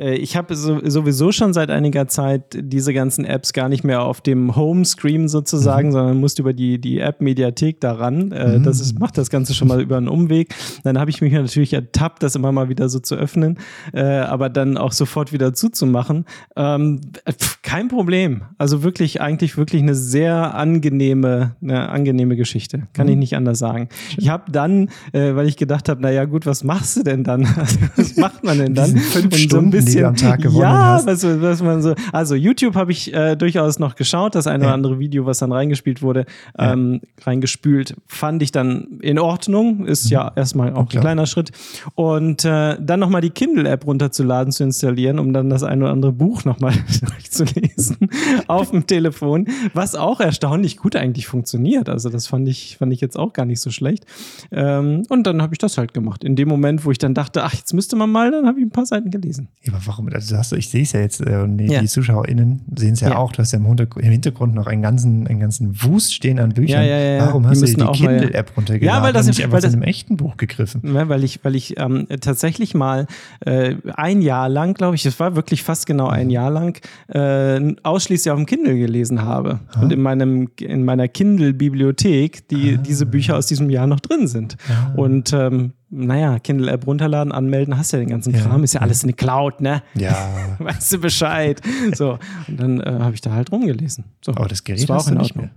äh, 0.00 0.14
Ich 0.16 0.36
habe 0.36 0.54
so, 0.54 0.80
sowieso 0.88 1.32
schon 1.32 1.52
seit 1.52 1.70
einiger 1.70 2.06
Zeit 2.08 2.42
diese 2.58 2.92
ganzen 2.94 3.24
Apps 3.24 3.52
gar 3.52 3.68
nicht 3.68 3.84
mehr 3.84 4.02
auf 4.02 4.20
dem 4.20 4.54
Homescreen 4.56 5.28
sozusagen, 5.28 5.88
Mhm. 5.88 5.92
sondern 5.92 6.16
musste 6.20 6.42
über 6.42 6.52
die, 6.52 6.78
die 6.80 6.98
App-Mediathek 7.00 7.80
daran. 7.80 8.32
Äh, 8.32 8.60
Das 8.60 8.80
ist, 8.80 8.98
macht 8.98 9.18
das 9.18 9.30
Ganze 9.30 9.54
schon 9.54 9.68
mal 9.68 9.80
über 9.80 9.96
einen 9.96 10.08
Umweg. 10.08 10.54
Dann 10.84 10.98
habe 10.98 11.10
ich 11.10 11.20
mich 11.20 11.32
natürlich 11.32 11.72
ertappt, 11.72 12.22
das 12.22 12.34
immer 12.34 12.52
mal 12.52 12.68
wieder 12.68 12.88
so 12.88 12.98
zu 13.00 13.14
öffnen, 13.16 13.58
äh, 13.92 14.02
aber 14.02 14.48
dann 14.48 14.76
auch 14.76 14.92
sofort 14.92 15.32
wieder 15.32 15.52
zuzumachen. 15.54 16.26
Ähm, 16.56 17.00
pf, 17.28 17.62
kein 17.62 17.88
Problem. 17.88 18.42
Also 18.58 18.82
wirklich, 18.82 19.20
eigentlich 19.20 19.56
wirklich 19.56 19.82
eine 19.82 19.94
sehr 19.94 20.54
angenehme, 20.54 21.56
eine 21.62 21.88
angenehme 21.88 22.36
Geschichte. 22.36 22.51
Kann 22.92 23.06
Mhm. 23.06 23.12
ich 23.12 23.18
nicht 23.18 23.36
anders 23.36 23.58
sagen. 23.58 23.88
Ich 24.16 24.28
habe 24.28 24.50
dann, 24.52 24.88
äh, 25.12 25.34
weil 25.34 25.46
ich 25.48 25.56
gedacht 25.56 25.88
habe, 25.88 26.00
naja 26.02 26.24
gut, 26.24 26.46
was 26.46 26.64
machst 26.64 26.96
du 26.96 27.02
denn 27.02 27.24
dann? 27.24 27.42
Also, 27.62 27.78
was 27.96 28.16
macht 28.16 28.44
man 28.44 28.58
denn 28.58 28.74
dann? 28.74 28.96
Fünf 28.96 29.36
Stunden, 29.36 29.84
die 29.84 29.94
du 29.96 30.06
am 30.08 30.16
Tag 30.16 30.40
gewonnen 30.42 30.60
ja, 30.62 30.94
hast. 30.94 31.06
Was, 31.06 31.24
was 31.24 31.62
man 31.62 31.82
so. 31.82 31.94
Also 32.12 32.34
YouTube 32.34 32.74
habe 32.74 32.92
ich 32.92 33.12
äh, 33.14 33.36
durchaus 33.36 33.78
noch 33.78 33.94
geschaut. 33.94 34.34
Das 34.34 34.46
eine 34.46 34.64
Ja. 34.64 34.68
oder 34.70 34.74
andere 34.74 34.98
Video, 34.98 35.26
was 35.26 35.38
dann 35.38 35.52
reingespielt 35.52 36.02
wurde, 36.02 36.24
ähm, 36.58 37.00
reingespült, 37.22 37.94
fand 38.06 38.42
ich 38.42 38.52
dann 38.52 38.98
in 39.00 39.18
Ordnung. 39.18 39.86
Ist 39.86 40.10
ja 40.10 40.32
erstmal 40.36 40.72
auch 40.72 40.78
ein 40.78 40.82
Mhm. 40.84 40.88
klar. 40.88 41.02
kleiner 41.02 41.26
Schritt. 41.26 41.50
Und 41.94 42.44
äh, 42.44 42.76
dann 42.80 43.00
nochmal 43.00 43.20
die 43.20 43.30
Kindle-App 43.30 43.86
runterzuladen, 43.86 44.52
zu 44.52 44.64
installieren, 44.64 45.18
um 45.18 45.32
dann 45.32 45.50
das 45.50 45.62
eine 45.62 45.84
oder 45.84 45.92
andere 45.92 46.12
Buch 46.12 46.44
nochmal 46.44 46.72
durchzulesen 47.00 48.08
auf 48.46 48.70
dem 48.70 48.86
Telefon, 48.86 49.46
was 49.74 49.94
auch 49.94 50.20
erstaunlich 50.20 50.76
gut 50.76 50.96
eigentlich 50.96 51.26
funktioniert. 51.26 51.88
Also 51.88 52.08
das 52.08 52.26
fand 52.26 52.41
ich, 52.48 52.76
fand 52.78 52.92
ich 52.92 53.00
jetzt 53.00 53.18
auch 53.18 53.32
gar 53.32 53.44
nicht 53.46 53.60
so 53.60 53.70
schlecht. 53.70 54.04
Ähm, 54.50 55.02
und 55.08 55.26
dann 55.26 55.42
habe 55.42 55.54
ich 55.54 55.58
das 55.58 55.78
halt 55.78 55.94
gemacht. 55.94 56.24
In 56.24 56.36
dem 56.36 56.48
Moment, 56.48 56.84
wo 56.84 56.90
ich 56.90 56.98
dann 56.98 57.14
dachte, 57.14 57.44
ach, 57.44 57.54
jetzt 57.54 57.72
müsste 57.74 57.96
man 57.96 58.10
mal, 58.10 58.30
dann 58.30 58.46
habe 58.46 58.58
ich 58.60 58.64
ein 58.66 58.70
paar 58.70 58.86
Seiten 58.86 59.10
gelesen. 59.10 59.48
Ja, 59.62 59.72
aber 59.74 59.82
warum? 59.86 60.08
Also 60.12 60.36
hast 60.36 60.52
du, 60.52 60.56
ich 60.56 60.68
sehe 60.68 60.82
es 60.82 60.92
ja 60.92 61.00
jetzt 61.00 61.20
äh, 61.20 61.36
und 61.36 61.58
die, 61.58 61.66
Ja. 61.66 61.80
die 61.80 61.86
ZuschauerInnen 61.88 62.62
sehen 62.76 62.94
es 62.94 63.00
ja, 63.00 63.10
Ja. 63.10 63.16
auch. 63.18 63.32
Du 63.32 63.38
hast 63.38 63.52
ja 63.52 63.58
im 63.58 63.66
Hintergrund, 63.66 64.04
im 64.04 64.12
Hintergrund 64.12 64.54
noch 64.54 64.66
einen 64.66 64.82
ganzen, 64.82 65.26
einen 65.26 65.40
ganzen 65.40 65.82
Wust 65.82 66.14
stehen 66.14 66.38
an 66.38 66.50
Büchern. 66.50 66.82
Ja, 66.82 66.88
ja, 66.88 66.98
ja, 66.98 67.14
ja. 67.16 67.26
Warum 67.26 67.42
Die 67.44 67.48
hast 67.50 67.60
du 67.62 67.66
die 67.66 67.72
Kindle-App 67.92 68.56
runtergeladen 68.56 68.98
Ja, 68.98 69.02
weil 69.02 69.12
das- 69.12 69.26
und 69.26 69.30
nicht 69.30 69.42
einfach 69.44 69.54
weil 69.54 69.60
zu 69.62 69.66
das- 69.68 69.74
einem 69.74 69.82
echten 69.82 70.16
Buch 70.16 70.36
gegriffen? 70.36 70.80
Weil 70.84 71.24
ich, 71.24 71.44
weil 71.44 71.54
ich 71.54 71.78
ähm, 71.78 72.06
tatsächlich 72.20 72.74
mal 72.74 73.06
äh, 73.40 73.74
ein 73.94 74.22
Jahr 74.22 74.48
lang, 74.48 74.74
glaube 74.74 74.94
ich, 74.96 75.06
es 75.06 75.18
war 75.20 75.36
wirklich 75.36 75.62
fast 75.62 75.86
genau 75.86 76.08
ein 76.08 76.30
Jahr 76.30 76.50
lang, 76.50 76.78
äh, 77.08 77.74
ausschließlich 77.82 78.30
auf 78.30 78.38
dem 78.38 78.46
Kindle 78.46 78.78
gelesen 78.78 79.22
habe. 79.22 79.60
Und 79.80 79.92
in, 79.92 80.00
meinem, 80.00 80.48
in 80.60 80.84
meiner 80.84 81.08
Kindle-Bibliothek 81.08 82.31
die, 82.50 82.78
diese 82.78 83.06
Bücher 83.06 83.36
aus 83.36 83.46
diesem 83.46 83.70
Jahr 83.70 83.86
noch 83.86 84.00
drin 84.00 84.26
sind. 84.26 84.56
Und 84.96 85.32
ähm, 85.32 85.72
naja, 85.90 86.38
Kindle-App 86.38 86.86
runterladen, 86.86 87.32
anmelden, 87.32 87.76
hast 87.76 87.92
ja 87.92 87.98
den 87.98 88.08
ganzen 88.08 88.34
Ja. 88.34 88.40
Kram, 88.40 88.64
ist 88.64 88.74
ja 88.74 88.80
alles 88.80 89.02
eine 89.04 89.12
Cloud, 89.12 89.60
ne? 89.60 89.82
Ja. 89.94 90.56
Weißt 90.58 90.92
du 90.92 90.98
Bescheid. 90.98 91.60
So, 91.94 92.18
und 92.48 92.58
dann 92.60 92.80
äh, 92.80 92.98
habe 93.00 93.14
ich 93.14 93.20
da 93.20 93.32
halt 93.32 93.52
rumgelesen. 93.52 94.04
So. 94.24 94.32
Aber 94.32 94.48
das 94.48 94.64
Gerät 94.64 94.88
war 94.88 94.96
hast 94.96 95.08
auch 95.08 95.12
in 95.12 95.18
Ordnung. 95.18 95.50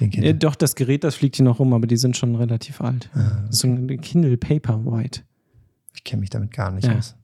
Äh, 0.00 0.34
doch, 0.34 0.54
das 0.54 0.76
Gerät, 0.76 1.04
das 1.04 1.14
fliegt 1.16 1.36
hier 1.36 1.44
noch 1.44 1.58
rum, 1.58 1.74
aber 1.74 1.86
die 1.86 1.96
sind 1.96 2.16
schon 2.16 2.34
relativ 2.34 2.80
alt. 2.80 3.10
Ah, 3.14 3.42
Das 3.46 3.56
ist 3.56 3.60
so 3.60 3.68
ein 3.68 4.00
Kindle 4.00 4.36
Paperwhite. 4.38 5.20
Ich 5.94 6.04
kenne 6.04 6.20
mich 6.20 6.30
damit 6.30 6.52
gar 6.52 6.70
nicht 6.70 6.86
Ja. 6.86 6.96
aus. 6.96 7.16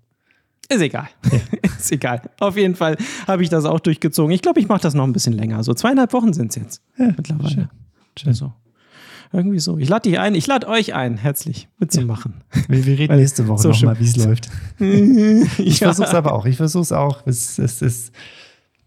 Ist 0.68 0.80
egal. 0.82 1.08
ist 1.78 1.92
egal. 1.92 2.22
Auf 2.40 2.56
jeden 2.56 2.74
Fall 2.74 2.96
habe 3.28 3.42
ich 3.44 3.48
das 3.48 3.64
auch 3.64 3.78
durchgezogen. 3.78 4.32
Ich 4.34 4.42
glaube, 4.42 4.58
ich 4.60 4.66
mache 4.68 4.80
das 4.80 4.94
noch 4.94 5.04
ein 5.04 5.12
bisschen 5.12 5.32
länger. 5.32 5.62
So 5.62 5.72
zweieinhalb 5.74 6.12
Wochen 6.12 6.32
sind 6.32 6.48
es 6.50 6.56
jetzt 6.56 6.82
Ja, 6.98 7.06
mittlerweile. 7.16 7.48
schön. 7.50 7.68
Schön. 8.18 8.32
So. 8.32 8.52
Irgendwie 9.32 9.58
so. 9.58 9.76
Ich 9.78 9.88
lade 9.88 10.08
dich 10.08 10.18
ein, 10.18 10.34
ich 10.34 10.46
lade 10.46 10.68
euch 10.68 10.94
ein, 10.94 11.16
herzlich 11.16 11.68
mitzumachen. 11.78 12.34
Wir, 12.68 12.86
wir 12.86 12.98
reden 12.98 13.08
Weil- 13.12 13.18
nächste 13.20 13.48
Woche 13.48 13.62
so 13.62 13.68
nochmal, 13.70 13.98
wie 14.00 14.04
es 14.04 14.16
läuft. 14.24 14.48
Ich 15.58 15.78
versuche 15.78 16.06
es 16.08 16.14
aber 16.14 16.32
auch. 16.32 16.46
Ich 16.46 16.56
versuche 16.56 16.82
es 16.82 16.92
auch. 16.92 17.26
Es, 17.26 17.58
es 17.58 17.82
ist 17.82 18.12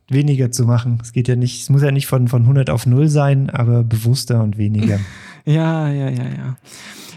weniger 0.10 0.50
zu 0.52 0.66
machen. 0.66 0.98
Es 1.04 1.12
geht 1.12 1.28
ja 1.28 1.36
nicht, 1.36 1.62
es 1.62 1.70
muss 1.70 1.82
ja 1.84 1.92
nicht 1.92 2.08
von, 2.08 2.28
von 2.28 2.44
100 2.44 2.70
auf 2.70 2.86
0 2.86 3.10
sein, 3.10 3.50
aber 3.50 3.84
bewusster 3.84 4.42
und 4.42 4.58
weniger. 4.58 5.00
Ja, 5.46 5.90
ja, 5.90 6.10
ja, 6.10 6.24
ja. 6.24 6.58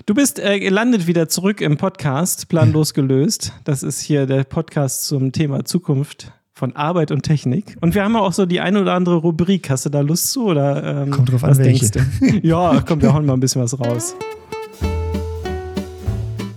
Du 0.04 0.14
bist 0.14 0.38
äh, 0.40 0.59
gelandet 0.59 1.07
wieder 1.07 1.28
zurück 1.28 1.61
im 1.61 1.76
Podcast, 1.76 2.49
planlos 2.49 2.92
gelöst. 2.92 3.52
Das 3.64 3.83
ist 3.85 4.00
hier 4.00 4.26
der 4.26 4.42
Podcast 4.45 5.04
zum 5.07 5.31
Thema 5.33 5.64
Zukunft 5.64 6.33
von 6.54 6.76
Arbeit 6.76 7.11
und 7.11 7.23
Technik. 7.23 7.76
Und 7.80 7.94
wir 7.94 8.04
haben 8.04 8.14
auch 8.16 8.32
so 8.32 8.47
die 8.47 8.61
ein 8.61 8.76
oder 8.76 8.94
andere 8.94 9.16
Rubrik. 9.16 9.71
Hast 9.71 9.87
du 9.87 9.90
da 9.90 10.00
Lust 10.00 10.30
zu? 10.30 10.44
Oder, 10.47 11.02
ähm, 11.02 11.11
Kommt 11.11 11.32
drauf 11.32 11.44
an, 11.44 11.50
was 11.50 11.59
welche. 11.59 11.90
denkst 11.90 12.09
du? 12.21 12.26
Ja, 12.47 12.80
kommt, 12.82 13.02
wir 13.02 13.12
hauen 13.12 13.25
mal 13.26 13.35
ein 13.35 13.40
bisschen 13.40 13.62
was 13.62 13.78
raus. 13.78 14.14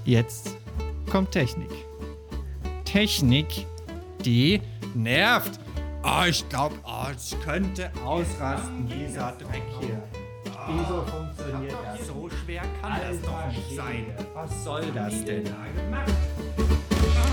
Jetzt 0.03 0.55
kommt 1.09 1.31
Technik. 1.31 1.69
Technik, 2.83 3.65
die 4.23 4.61
nervt. 4.93 5.59
Ah, 6.03 6.27
ich 6.27 6.47
glaube, 6.49 6.75
oh, 6.85 7.07
es 7.15 7.35
könnte 7.43 7.89
ausrasten, 8.05 8.87
dieser 8.87 9.31
Dreck 9.39 9.63
hier. 9.79 10.03
Wieso 10.67 11.03
funktioniert 11.03 11.73
das? 11.97 12.07
So 12.07 12.29
schwer 12.43 12.61
kann 12.81 12.99
das 13.01 13.21
doch 13.21 13.47
nicht 13.47 13.75
sein. 13.75 14.05
Was 14.33 14.63
soll 14.63 14.83
das 14.93 15.23
denn? 15.25 15.43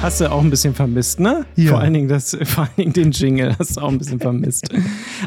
Hast 0.03 0.21
du 0.21 0.29
auch 0.33 0.41
ein 0.41 0.51
bisschen 0.51 0.75
vermisst, 0.75 1.21
ne? 1.21 1.47
Ja. 1.55 1.71
Vor 1.71 1.79
allen 1.79 1.95
Dingen 1.95 2.09
das, 2.09 2.37
vor 2.43 2.65
allen 2.65 2.73
Dingen 2.77 2.93
den 2.93 3.13
Jingle 3.13 3.55
hast 3.57 3.77
du 3.77 3.83
auch 3.83 3.89
ein 3.89 3.99
bisschen 3.99 4.19
vermisst. 4.19 4.69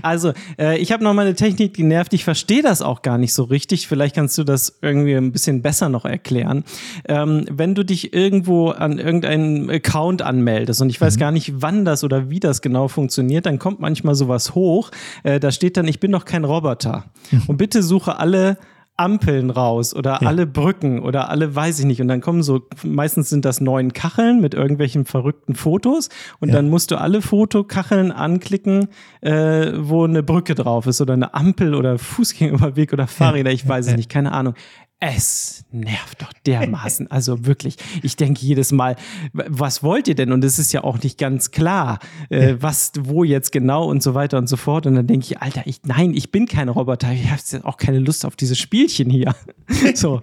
Also, 0.01 0.33
äh, 0.59 0.77
ich 0.79 0.91
habe 0.91 1.05
noch 1.05 1.13
mal 1.13 1.21
eine 1.21 1.35
Technik, 1.35 1.73
die 1.75 1.83
nervt. 1.83 2.13
Ich 2.13 2.25
verstehe 2.25 2.61
das 2.61 2.81
auch 2.81 3.01
gar 3.01 3.17
nicht 3.17 3.33
so 3.33 3.43
richtig. 3.43 3.87
Vielleicht 3.87 4.13
kannst 4.13 4.37
du 4.37 4.43
das 4.43 4.77
irgendwie 4.81 5.15
ein 5.15 5.31
bisschen 5.31 5.61
besser 5.61 5.87
noch 5.87 6.03
erklären. 6.03 6.65
Ähm, 7.07 7.45
wenn 7.49 7.75
du 7.75 7.85
dich 7.85 8.13
irgendwo 8.13 8.71
an 8.71 8.99
irgendeinen 8.99 9.69
Account 9.69 10.21
anmeldest 10.21 10.81
und 10.81 10.89
ich 10.89 10.99
weiß 10.99 11.17
gar 11.17 11.31
nicht, 11.31 11.61
wann 11.61 11.85
das 11.85 12.03
oder 12.03 12.29
wie 12.29 12.41
das 12.41 12.61
genau 12.61 12.89
funktioniert, 12.89 13.45
dann 13.45 13.57
kommt 13.57 13.79
manchmal 13.79 14.15
sowas 14.15 14.53
hoch. 14.53 14.91
Äh, 15.23 15.39
da 15.39 15.51
steht 15.51 15.77
dann, 15.77 15.87
ich 15.87 16.01
bin 16.01 16.11
doch 16.11 16.25
kein 16.25 16.43
Roboter. 16.43 17.05
Und 17.47 17.55
bitte 17.55 17.81
suche 17.81 18.19
alle 18.19 18.57
Ampeln 18.97 19.49
raus 19.49 19.93
oder 19.93 20.21
alle 20.25 20.45
Brücken 20.45 20.99
oder 20.99 21.29
alle 21.29 21.53
weiß 21.53 21.79
ich 21.79 21.85
nicht. 21.85 22.01
Und 22.01 22.07
dann 22.07 22.21
kommen 22.21 22.43
so, 22.43 22.61
meistens 22.83 23.29
sind 23.29 23.43
das 23.43 23.59
neun 23.59 23.91
Kacheln 23.91 24.39
mit 24.39 24.53
irgendwelchen 24.53 25.05
verrückten 25.05 25.55
Fotos. 25.55 26.09
Und 26.39 26.53
dann 26.53 26.69
musst 26.69 26.91
du 26.91 26.95
alle 26.99 27.21
Fotokacheln 27.21 28.11
anklicken, 28.11 28.87
äh, 29.21 29.73
wo 29.75 30.05
eine 30.05 30.23
Brücke 30.23 30.55
drauf 30.55 30.87
ist 30.87 31.01
oder 31.01 31.13
eine 31.13 31.33
Ampel 31.33 31.75
oder 31.75 31.97
Fußgängerüberweg 31.97 32.93
oder 32.93 33.07
Fahrräder, 33.07 33.51
ich 33.51 33.67
weiß 33.67 33.87
es 33.87 33.95
nicht, 33.95 34.09
keine 34.09 34.31
Ahnung. 34.31 34.53
Es 35.01 35.65
nervt 35.71 36.21
doch 36.21 36.31
dermaßen. 36.45 37.11
Also 37.11 37.45
wirklich, 37.45 37.75
ich 38.01 38.15
denke 38.15 38.39
jedes 38.45 38.71
Mal, 38.71 38.95
was 39.33 39.83
wollt 39.83 40.07
ihr 40.07 40.15
denn? 40.15 40.31
Und 40.31 40.43
es 40.43 40.57
ist 40.57 40.71
ja 40.71 40.83
auch 40.85 41.01
nicht 41.03 41.17
ganz 41.19 41.51
klar, 41.51 41.99
äh, 42.29 42.55
was, 42.59 42.93
wo 42.97 43.23
jetzt 43.25 43.51
genau 43.51 43.85
und 43.89 44.01
so 44.01 44.13
weiter 44.13 44.37
und 44.37 44.47
so 44.47 44.55
fort. 44.55 44.85
Und 44.87 44.95
dann 44.95 45.05
denke 45.05 45.25
ich, 45.25 45.41
Alter, 45.41 45.63
ich, 45.65 45.81
nein, 45.83 46.13
ich 46.13 46.31
bin 46.31 46.47
kein 46.47 46.69
Roboter. 46.69 47.11
Ich 47.11 47.25
habe 47.25 47.35
jetzt 47.35 47.65
auch 47.65 47.77
keine 47.77 47.99
Lust 47.99 48.25
auf 48.25 48.35
dieses 48.35 48.57
Spielchen 48.57 49.09
hier. 49.09 49.35
So, 49.95 50.21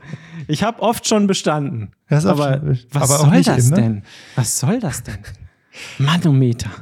ich 0.48 0.62
habe 0.62 0.80
oft 0.82 1.06
schon 1.06 1.26
bestanden. 1.26 1.92
Aber 2.08 2.58
schon- 2.58 2.78
was 2.90 3.10
aber 3.10 3.30
soll 3.30 3.42
das 3.42 3.66
immer. 3.68 3.76
denn? 3.76 4.02
Was 4.36 4.58
soll 4.58 4.80
das 4.80 5.02
denn? 5.02 5.18
Manometer. 5.98 6.70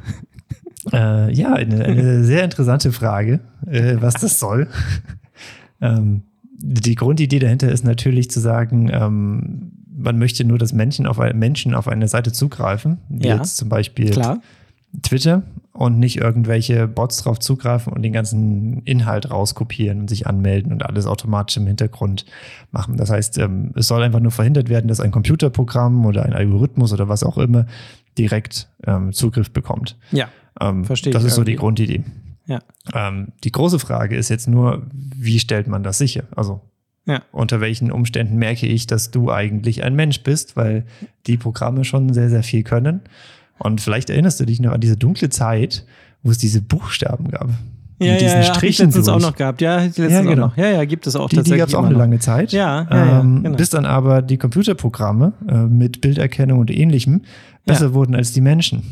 Äh, 0.95 1.31
ja, 1.35 1.53
eine, 1.53 1.85
eine 1.85 2.25
sehr 2.25 2.43
interessante 2.43 2.91
Frage, 2.91 3.41
äh, 3.67 3.97
was 4.01 4.15
das 4.15 4.39
soll. 4.41 4.67
ähm, 5.83 6.23
die 6.63 6.95
Grundidee 6.95 7.39
dahinter 7.39 7.71
ist 7.71 7.85
natürlich 7.85 8.31
zu 8.31 8.41
sagen, 8.41 8.91
ähm, 8.93 9.73
man 9.97 10.19
möchte 10.19 10.45
nur, 10.45 10.59
dass 10.59 10.73
Menschen 10.73 11.07
auf, 11.07 11.19
ein- 11.21 11.39
Menschen 11.39 11.75
auf 11.75 11.89
eine 11.89 12.09
Seite 12.09 12.33
zugreifen, 12.33 12.99
wie 13.09 13.29
Ja, 13.29 13.37
jetzt 13.37 13.57
zum 13.57 13.69
Beispiel 13.69 14.11
Klar. 14.11 14.41
Twitter 15.03 15.43
und 15.73 15.99
nicht 15.99 16.17
irgendwelche 16.17 16.89
Bots 16.89 17.19
drauf 17.23 17.39
zugreifen 17.39 17.93
und 17.93 18.03
den 18.03 18.13
ganzen 18.13 18.83
Inhalt 18.85 19.31
rauskopieren 19.31 20.01
und 20.01 20.09
sich 20.11 20.27
anmelden 20.27 20.73
und 20.73 20.85
alles 20.85 21.07
automatisch 21.07 21.57
im 21.59 21.67
Hintergrund 21.67 22.25
machen. 22.73 22.97
Das 22.97 23.09
heißt, 23.11 23.39
ähm, 23.39 23.71
es 23.77 23.87
soll 23.87 24.03
einfach 24.03 24.21
nur 24.21 24.33
verhindert 24.33 24.69
werden, 24.69 24.89
dass 24.89 25.01
ein 25.01 25.13
Computerprogramm 25.13 26.05
oder 26.07 26.25
ein 26.25 26.33
Algorithmus 26.33 26.93
oder 26.93 27.09
was 27.09 27.23
auch 27.23 27.39
immer 27.39 27.67
direkt 28.19 28.69
ähm, 28.87 29.13
Zugriff 29.13 29.51
bekommt. 29.53 29.97
Ja. 30.11 30.29
Ähm, 30.61 30.85
Verstehe 30.85 31.13
Das 31.13 31.25
ist 31.25 31.37
so 31.37 31.45
die 31.45 31.53
irgendwie. 31.53 31.61
Grundidee. 31.61 32.05
Ja. 32.51 32.59
Ähm, 32.93 33.29
die 33.45 33.53
große 33.53 33.79
Frage 33.79 34.17
ist 34.17 34.29
jetzt 34.29 34.49
nur, 34.49 34.83
wie 34.93 35.39
stellt 35.39 35.69
man 35.69 35.83
das 35.83 35.99
sicher? 35.99 36.25
Also 36.35 36.61
Ja. 37.07 37.23
unter 37.33 37.61
welchen 37.61 37.91
Umständen 37.93 38.37
merke 38.37 38.67
ich, 38.67 38.87
dass 38.87 39.11
du 39.11 39.31
eigentlich 39.31 39.85
ein 39.85 39.95
Mensch 39.95 40.23
bist, 40.23 40.57
weil 40.57 40.85
die 41.27 41.37
Programme 41.37 41.85
schon 41.85 42.13
sehr, 42.13 42.29
sehr 42.29 42.43
viel 42.43 42.63
können. 42.65 43.01
Und 43.59 43.81
vielleicht 43.81 44.11
erinnerst 44.11 44.41
du 44.41 44.45
dich 44.47 44.59
noch 44.61 44.73
an 44.73 44.81
diese 44.81 44.97
dunkle 44.97 45.29
Zeit, 45.29 45.85
wo 46.23 46.31
es 46.31 46.39
diese 46.39 46.61
Buchstaben 46.61 47.31
gab. 47.31 47.49
Ja, 48.03 48.13
Mit 48.15 48.23
ja, 48.23 48.27
diesen 48.29 48.43
ja, 48.43 48.55
Strichen 48.55 48.87
letztens 48.87 49.09
auch 49.09 49.21
noch 49.21 49.37
gehabt. 49.37 49.61
Ja, 49.61 49.77
letztens 49.83 50.11
Ja, 50.13 50.23
genau. 50.23 50.33
auch 50.33 50.37
noch. 50.49 50.57
Ja, 50.57 50.71
ja, 50.71 50.85
gibt 50.87 51.07
es 51.07 51.15
auch 51.17 51.29
Die, 51.29 51.37
die 51.37 51.37
tatsächlich 51.37 51.59
gab 51.61 51.69
es 51.69 51.75
auch 51.75 51.83
eine 51.85 51.93
noch. 51.93 51.99
lange 51.99 52.19
Zeit. 52.19 52.51
Ja, 52.53 52.87
ja, 52.91 52.97
ja, 53.07 53.21
ähm, 53.21 53.43
genau. 53.43 53.57
Bis 53.57 53.69
dann 53.71 53.85
aber 53.85 54.23
die 54.23 54.39
Computerprogramme 54.39 55.35
äh, 55.47 55.55
mit 55.67 56.01
Bilderkennung 56.01 56.59
und 56.61 56.71
ähnlichem 56.71 57.21
besser 57.67 57.93
wurden 57.93 58.15
als 58.15 58.33
die 58.33 58.41
Menschen. 58.41 58.83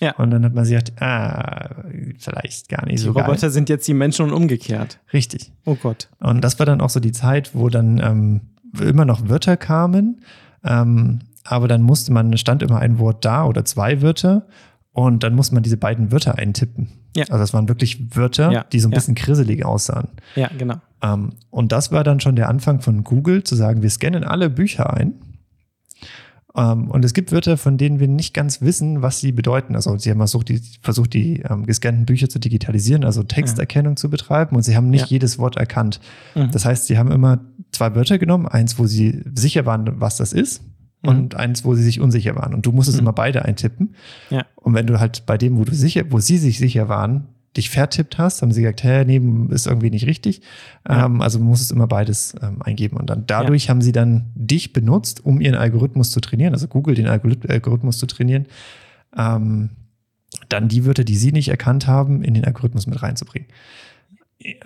Ja. 0.00 0.14
Und 0.16 0.30
dann 0.30 0.44
hat 0.44 0.54
man 0.54 0.64
sich 0.64 0.76
gedacht, 0.76 1.02
ah, 1.02 1.84
vielleicht 2.18 2.68
gar 2.68 2.84
nicht 2.84 2.98
Die 2.98 3.02
so 3.02 3.14
geil. 3.14 3.24
Roboter 3.24 3.50
sind 3.50 3.68
jetzt 3.68 3.88
die 3.88 3.94
Menschen 3.94 4.26
und 4.26 4.32
umgekehrt. 4.32 4.98
Richtig. 5.12 5.52
Oh 5.64 5.74
Gott. 5.74 6.08
Und 6.20 6.42
das 6.42 6.58
war 6.58 6.66
dann 6.66 6.80
auch 6.80 6.90
so 6.90 7.00
die 7.00 7.12
Zeit, 7.12 7.54
wo 7.54 7.68
dann 7.70 7.98
ähm, 7.98 8.40
immer 8.80 9.04
noch 9.04 9.28
Wörter 9.28 9.56
kamen, 9.56 10.20
ähm, 10.64 11.20
aber 11.44 11.68
dann 11.68 11.82
musste 11.82 12.12
man, 12.12 12.36
stand 12.36 12.62
immer 12.62 12.80
ein 12.80 12.98
Wort 12.98 13.24
da 13.24 13.46
oder 13.46 13.64
zwei 13.64 14.02
Wörter 14.02 14.46
und 14.92 15.22
dann 15.22 15.34
musste 15.34 15.54
man 15.54 15.62
diese 15.62 15.76
beiden 15.76 16.12
Wörter 16.12 16.36
eintippen. 16.36 16.88
Ja. 17.16 17.24
Also 17.24 17.38
das 17.38 17.54
waren 17.54 17.68
wirklich 17.68 18.14
Wörter, 18.16 18.52
Ja, 18.52 18.64
die 18.64 18.80
so 18.80 18.88
ein 18.88 18.92
ja. 18.92 18.96
bisschen 18.96 19.14
krisselig 19.14 19.64
aussahen. 19.64 20.08
Ja, 20.34 20.50
genau. 20.58 20.76
Ähm, 21.02 21.34
und 21.50 21.72
das 21.72 21.92
war 21.92 22.04
dann 22.04 22.20
schon 22.20 22.36
der 22.36 22.48
Anfang 22.48 22.80
von 22.80 23.04
Google, 23.04 23.44
zu 23.44 23.54
sagen, 23.54 23.82
wir 23.82 23.90
scannen 23.90 24.24
alle 24.24 24.50
Bücher 24.50 24.92
ein. 24.92 25.14
Ähm, 26.56 26.90
und 26.90 27.04
es 27.04 27.12
gibt 27.14 27.32
Wörter, 27.32 27.56
von 27.56 27.76
denen 27.76 28.00
wir 28.00 28.08
nicht 28.08 28.32
ganz 28.34 28.60
wissen, 28.62 29.02
was 29.02 29.20
sie 29.20 29.32
bedeuten. 29.32 29.74
Also 29.76 29.96
sie 29.98 30.10
haben 30.10 30.18
versucht, 30.18 30.48
die, 30.48 30.60
versucht, 30.80 31.12
die 31.12 31.40
ähm, 31.40 31.66
gescannten 31.66 32.06
Bücher 32.06 32.28
zu 32.28 32.38
digitalisieren, 32.38 33.04
also 33.04 33.22
Texterkennung 33.22 33.96
zu 33.96 34.08
betreiben 34.10 34.56
und 34.56 34.62
sie 34.62 34.76
haben 34.76 34.88
nicht 34.90 35.02
Ja. 35.02 35.06
jedes 35.08 35.38
Wort 35.38 35.56
erkannt. 35.56 36.00
Mhm. 36.34 36.50
Das 36.50 36.64
heißt, 36.64 36.86
sie 36.86 36.98
haben 36.98 37.12
immer 37.12 37.40
zwei 37.72 37.94
Wörter 37.94 38.18
genommen, 38.18 38.46
eins, 38.48 38.78
wo 38.78 38.86
sie 38.86 39.22
sicher 39.34 39.66
waren, 39.66 40.00
was 40.00 40.16
das 40.16 40.32
ist. 40.32 40.62
Mhm. 41.02 41.08
Und 41.08 41.34
eins, 41.34 41.64
wo 41.64 41.74
sie 41.74 41.82
sich 41.82 42.00
unsicher 42.00 42.36
waren. 42.36 42.54
Und 42.54 42.64
du 42.64 42.72
musstest 42.72 42.98
immer 42.98 43.12
beide 43.12 43.44
eintippen. 43.44 43.94
Ja. 44.30 44.46
Und 44.56 44.72
wenn 44.74 44.86
du 44.86 44.98
halt 44.98 45.26
bei 45.26 45.36
dem, 45.36 45.58
wo 45.58 45.64
du 45.64 45.74
sicher, 45.74 46.04
wo 46.10 46.20
sie 46.20 46.38
sich 46.38 46.58
sicher 46.58 46.88
waren, 46.88 47.28
dich 47.56 47.70
vertippt 47.70 48.18
hast, 48.18 48.42
haben 48.42 48.52
sie 48.52 48.62
gesagt, 48.62 48.84
hä, 48.84 49.04
nee, 49.04 49.20
ist 49.54 49.66
irgendwie 49.66 49.90
nicht 49.90 50.06
richtig. 50.06 50.40
Ja. 50.88 51.06
Ähm, 51.06 51.20
also 51.22 51.38
du 51.38 51.44
musstest 51.44 51.72
immer 51.72 51.86
beides 51.86 52.34
ähm, 52.42 52.62
eingeben. 52.62 52.96
Und 52.96 53.08
dann 53.10 53.24
dadurch 53.26 53.70
haben 53.70 53.80
sie 53.80 53.92
dann 53.92 54.26
dich 54.34 54.72
benutzt, 54.72 55.24
um 55.24 55.40
ihren 55.40 55.54
Algorithmus 55.54 56.10
zu 56.10 56.20
trainieren, 56.20 56.52
also 56.54 56.68
Google 56.68 56.94
den 56.94 57.06
Algorithm- 57.06 57.50
Algorithmus 57.50 57.98
zu 57.98 58.06
trainieren, 58.06 58.46
ähm, 59.16 59.70
dann 60.48 60.68
die 60.68 60.84
Wörter, 60.84 61.04
die 61.04 61.16
sie 61.16 61.32
nicht 61.32 61.48
erkannt 61.48 61.86
haben, 61.86 62.22
in 62.22 62.34
den 62.34 62.44
Algorithmus 62.44 62.86
mit 62.86 63.02
reinzubringen. 63.02 63.48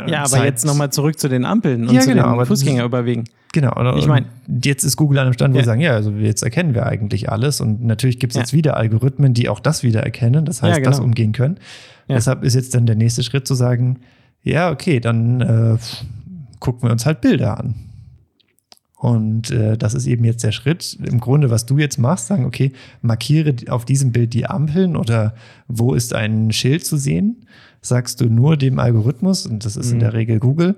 Ja, 0.06 0.20
aber 0.20 0.28
Seit- 0.28 0.44
jetzt 0.44 0.66
nochmal 0.66 0.90
zurück 0.90 1.18
zu 1.18 1.28
den 1.28 1.44
Ampeln 1.44 1.86
und 1.88 1.94
Ja, 1.94 2.00
zu 2.00 2.08
genau, 2.08 2.24
den 2.24 2.32
aber 2.32 2.44
Fußgängerüberwegen. 2.46 3.24
Genau. 3.52 3.72
oder- 3.76 3.96
Ich 3.96 4.06
mein- 4.06 4.26
und 4.48 4.66
jetzt 4.66 4.84
ist 4.84 4.96
Google 4.96 5.18
an 5.18 5.26
einem 5.26 5.32
Stand, 5.32 5.54
wo 5.54 5.58
Ja. 5.58 5.62
sie 5.64 5.66
sagen, 5.66 5.80
ja, 5.80 5.92
also 5.92 6.10
jetzt 6.10 6.42
erkennen 6.42 6.74
wir 6.74 6.86
eigentlich 6.86 7.30
alles. 7.30 7.60
Und 7.60 7.82
natürlich 7.84 8.18
gibt 8.18 8.32
es 8.32 8.36
Ja. 8.36 8.40
jetzt 8.42 8.52
wieder 8.52 8.76
Algorithmen, 8.76 9.32
die 9.32 9.48
auch 9.48 9.60
das 9.60 9.82
wieder 9.84 10.02
erkennen, 10.02 10.44
das 10.44 10.62
heißt, 10.62 10.70
Ja, 10.72 10.78
genau. 10.78 10.90
das 10.90 11.00
umgehen 11.00 11.32
können. 11.32 11.58
Ja. 12.10 12.16
Deshalb 12.16 12.42
ist 12.44 12.54
jetzt 12.54 12.74
dann 12.74 12.86
der 12.86 12.96
nächste 12.96 13.22
Schritt 13.22 13.46
zu 13.46 13.54
sagen, 13.54 14.00
ja, 14.42 14.70
okay, 14.70 15.00
dann 15.00 15.40
äh, 15.40 15.76
gucken 16.60 16.88
wir 16.88 16.92
uns 16.92 17.06
halt 17.06 17.20
Bilder 17.20 17.58
an. 17.58 17.74
Und 18.96 19.50
äh, 19.50 19.78
das 19.78 19.94
ist 19.94 20.06
eben 20.06 20.24
jetzt 20.24 20.44
der 20.44 20.52
Schritt. 20.52 20.98
Im 21.02 21.20
Grunde, 21.20 21.48
was 21.50 21.64
du 21.64 21.78
jetzt 21.78 21.98
machst, 21.98 22.26
sagen, 22.26 22.44
okay, 22.44 22.72
markiere 23.00 23.54
auf 23.68 23.86
diesem 23.86 24.12
Bild 24.12 24.34
die 24.34 24.44
Ampeln 24.46 24.94
oder 24.94 25.34
wo 25.68 25.94
ist 25.94 26.14
ein 26.14 26.52
Schild 26.52 26.84
zu 26.84 26.98
sehen, 26.98 27.46
sagst 27.80 28.20
du 28.20 28.26
nur 28.28 28.58
dem 28.58 28.78
Algorithmus, 28.78 29.46
und 29.46 29.64
das 29.64 29.76
ist 29.76 29.90
in 29.90 29.96
Mhm. 29.96 30.00
der 30.00 30.12
Regel 30.12 30.38
Google, 30.38 30.76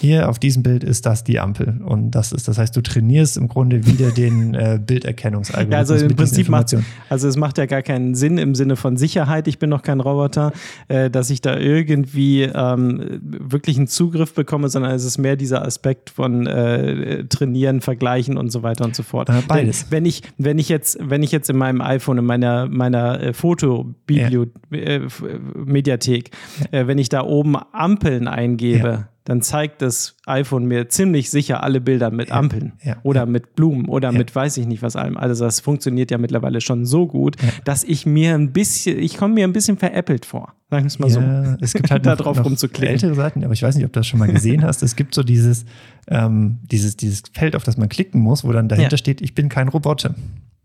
hier 0.00 0.28
auf 0.28 0.38
diesem 0.38 0.62
Bild 0.62 0.84
ist 0.84 1.06
das 1.06 1.24
die 1.24 1.40
Ampel. 1.40 1.80
Und 1.84 2.12
das 2.12 2.32
ist, 2.32 2.48
das 2.48 2.58
heißt, 2.58 2.76
du 2.76 2.80
trainierst 2.80 3.36
im 3.36 3.48
Grunde 3.48 3.86
wieder 3.86 4.10
den 4.10 4.54
äh, 4.54 4.80
Bilderkennungsalgorithmus. 4.84 5.72
Ja, 5.72 5.78
also 5.78 6.06
im 6.06 6.16
Prinzip 6.16 6.48
macht, 6.48 6.74
also 7.08 7.28
es 7.28 7.36
macht 7.36 7.58
ja 7.58 7.66
gar 7.66 7.82
keinen 7.82 8.14
Sinn 8.14 8.38
im 8.38 8.54
Sinne 8.54 8.76
von 8.76 8.96
Sicherheit, 8.96 9.48
ich 9.48 9.58
bin 9.58 9.70
noch 9.70 9.82
kein 9.82 10.00
Roboter, 10.00 10.52
äh, 10.88 11.10
dass 11.10 11.30
ich 11.30 11.40
da 11.40 11.56
irgendwie 11.56 12.42
ähm, 12.42 13.20
wirklich 13.22 13.76
einen 13.76 13.86
Zugriff 13.86 14.34
bekomme, 14.34 14.68
sondern 14.68 14.92
es 14.92 15.04
ist 15.04 15.18
mehr 15.18 15.36
dieser 15.36 15.64
Aspekt 15.64 16.10
von 16.10 16.46
äh, 16.46 17.24
Trainieren, 17.24 17.80
Vergleichen 17.80 18.36
und 18.36 18.50
so 18.50 18.62
weiter 18.62 18.84
und 18.84 18.96
so 18.96 19.02
fort. 19.02 19.28
Äh, 19.28 19.42
beides. 19.46 19.86
Wenn 19.90 20.04
ich, 20.04 20.22
wenn 20.38 20.58
ich 20.58 20.68
jetzt, 20.68 20.98
wenn 21.00 21.22
ich 21.22 21.32
jetzt 21.32 21.50
in 21.50 21.56
meinem 21.56 21.80
iPhone, 21.80 22.18
in 22.18 22.24
meiner, 22.24 22.68
meiner 22.68 23.20
äh, 23.20 23.32
Foto-Mediathek, 23.32 26.30
äh, 26.70 26.86
wenn 26.86 26.98
ich 26.98 27.08
da 27.08 27.22
oben 27.22 27.56
Ampeln 27.72 28.28
eingebe, 28.28 28.88
Ja. 28.88 29.08
Dann 29.24 29.40
zeigt 29.40 29.82
das 29.82 30.16
iPhone 30.26 30.64
mir 30.64 30.88
ziemlich 30.88 31.30
sicher 31.30 31.62
alle 31.62 31.80
Bilder 31.80 32.10
mit 32.10 32.32
Ampeln 32.32 32.72
ja, 32.82 32.96
oder 33.02 33.20
ja. 33.20 33.26
mit 33.26 33.54
Blumen 33.54 33.88
oder 33.88 34.10
mit 34.10 34.34
weiß 34.34 34.56
ich 34.56 34.66
nicht 34.66 34.82
was 34.82 34.96
allem. 34.96 35.16
Also 35.16 35.44
das 35.44 35.60
funktioniert 35.60 36.10
ja 36.10 36.18
mittlerweile 36.18 36.60
schon 36.60 36.84
so 36.86 37.06
gut, 37.06 37.36
dass 37.64 37.84
ich 37.84 38.04
mir 38.04 38.34
ein 38.34 38.52
bisschen, 38.52 38.98
ich 38.98 39.16
komme 39.16 39.34
mir 39.34 39.44
ein 39.44 39.52
bisschen 39.52 39.76
veräppelt 39.76 40.24
vor. 40.24 40.54
Sagen 40.70 40.84
wir 40.84 40.88
es 40.88 40.98
mal 40.98 41.10
so. 41.10 41.20
Es 41.60 41.72
gibt 41.72 41.90
halt 41.90 42.04
da 42.06 42.12
noch, 42.12 42.18
drauf 42.18 42.38
noch 42.38 42.46
rumzuklicken. 42.46 42.94
ältere 42.94 43.14
Seiten, 43.14 43.44
aber 43.44 43.52
ich 43.52 43.62
weiß 43.62 43.76
nicht, 43.76 43.84
ob 43.84 43.92
du 43.92 44.00
das 44.00 44.06
schon 44.06 44.18
mal 44.18 44.28
gesehen 44.28 44.64
hast. 44.64 44.82
Es 44.82 44.96
gibt 44.96 45.14
so 45.14 45.22
dieses, 45.22 45.66
ähm, 46.08 46.58
dieses, 46.62 46.96
dieses 46.96 47.22
Feld, 47.32 47.54
auf 47.54 47.62
das 47.62 47.76
man 47.76 47.88
klicken 47.88 48.20
muss, 48.20 48.42
wo 48.42 48.52
dann 48.52 48.68
dahinter 48.68 48.96
steht, 48.96 49.20
ich 49.20 49.34
bin 49.34 49.48
kein 49.48 49.68
Roboter. 49.68 50.14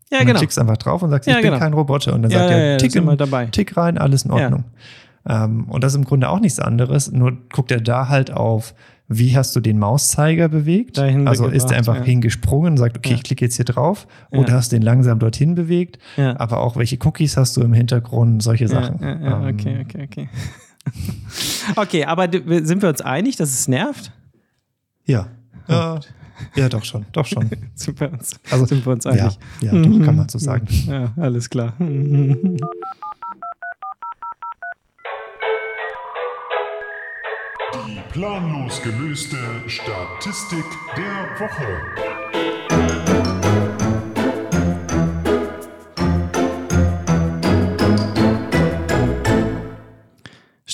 Ja, 0.10 0.20
und 0.20 0.22
genau. 0.22 0.34
dann 0.34 0.38
klickst 0.38 0.58
du 0.58 0.62
einfach 0.62 0.78
drauf 0.78 1.04
und 1.04 1.10
sagst, 1.10 1.28
ich 1.28 1.36
bin 1.36 1.44
genau. 1.44 1.60
kein 1.60 1.74
Roboter. 1.74 2.14
Und 2.14 2.24
dann 2.24 2.32
sagt 2.32 2.50
ja, 2.50 2.58
er, 2.58 2.78
tick, 2.78 2.96
im- 2.96 3.18
dabei. 3.18 3.48
tick 3.48 3.76
rein, 3.76 3.98
alles 3.98 4.24
in. 4.24 4.32
Ordnung. 4.32 4.64
Ähm, 5.28 5.66
und 5.66 5.84
das 5.84 5.94
ist 5.94 5.98
im 5.98 6.06
Grunde 6.06 6.30
auch 6.30 6.40
nichts 6.40 6.60
anderes, 6.60 7.12
nur 7.12 7.38
guckt 7.52 7.72
er 7.72 7.82
da 7.82 8.08
halt 8.08 8.32
auf, 8.32 8.74
wie 9.10 9.38
hast 9.38 9.56
du 9.56 9.62
den 9.62 9.80
Mauszeiger 9.80 10.50
bewegt? 10.50 11.00
Also 11.00 11.46
ist 11.48 11.64
er 11.64 11.68
gebracht, 11.70 11.74
einfach 11.78 11.96
ja. 11.98 12.04
hingesprungen 12.04 12.72
und 12.74 12.78
sagt, 12.78 12.98
okay, 12.98 13.12
Ja. 13.12 13.16
ich 13.16 13.24
klicke 13.24 13.46
jetzt 13.46 13.56
hier 13.56 13.64
drauf. 13.66 14.06
Oder 14.32 14.50
Ja. 14.50 14.54
hast 14.56 14.72
den 14.74 14.82
langsam 14.82 15.20
dorthin 15.20 15.56
bewegt. 15.56 15.98
Ja. 16.18 16.38
Aber 16.40 16.60
auch 16.60 16.76
welche 16.76 16.98
Cookies 17.06 17.38
hast 17.38 17.56
du 17.56 17.62
im 17.62 17.74
Hintergrund, 17.74 18.44
solche 18.44 18.68
Sachen. 18.68 19.00
Ja, 19.02 19.08
ja, 19.14 19.20
ja, 19.22 19.48
Ähm, 19.48 19.56
okay, 19.56 19.86
okay, 19.86 20.04
okay. 20.10 20.30
okay, 21.78 22.06
aber 22.06 22.28
sind 22.66 22.82
wir 22.82 22.90
uns 22.90 23.02
einig, 23.02 23.36
dass 23.38 23.50
es 23.50 23.68
nervt? 23.70 24.12
Ja. 25.06 25.28
Ja, 25.70 26.00
ja, 26.56 26.70
doch 26.70 26.84
schon, 26.86 27.06
doch 27.14 27.26
schon. 27.26 27.50
Sind 27.76 28.00
wir 28.00 28.12
uns, 28.12 28.40
Also, 28.52 28.66
sind 28.66 28.86
wir 28.86 28.94
uns 28.94 29.06
Ja, 29.06 29.12
einig? 29.12 29.40
ja 29.62 29.72
doch, 29.72 30.06
kann 30.06 30.16
man 30.18 30.30
so 30.30 30.38
sagen. 30.38 30.68
Ja, 30.88 31.14
alles 31.18 31.50
klar. 31.50 31.74
planlos 38.18 38.82
gelöste 38.82 39.38
Statistik 39.68 40.66
der 40.96 41.40
Woche. 41.40 42.17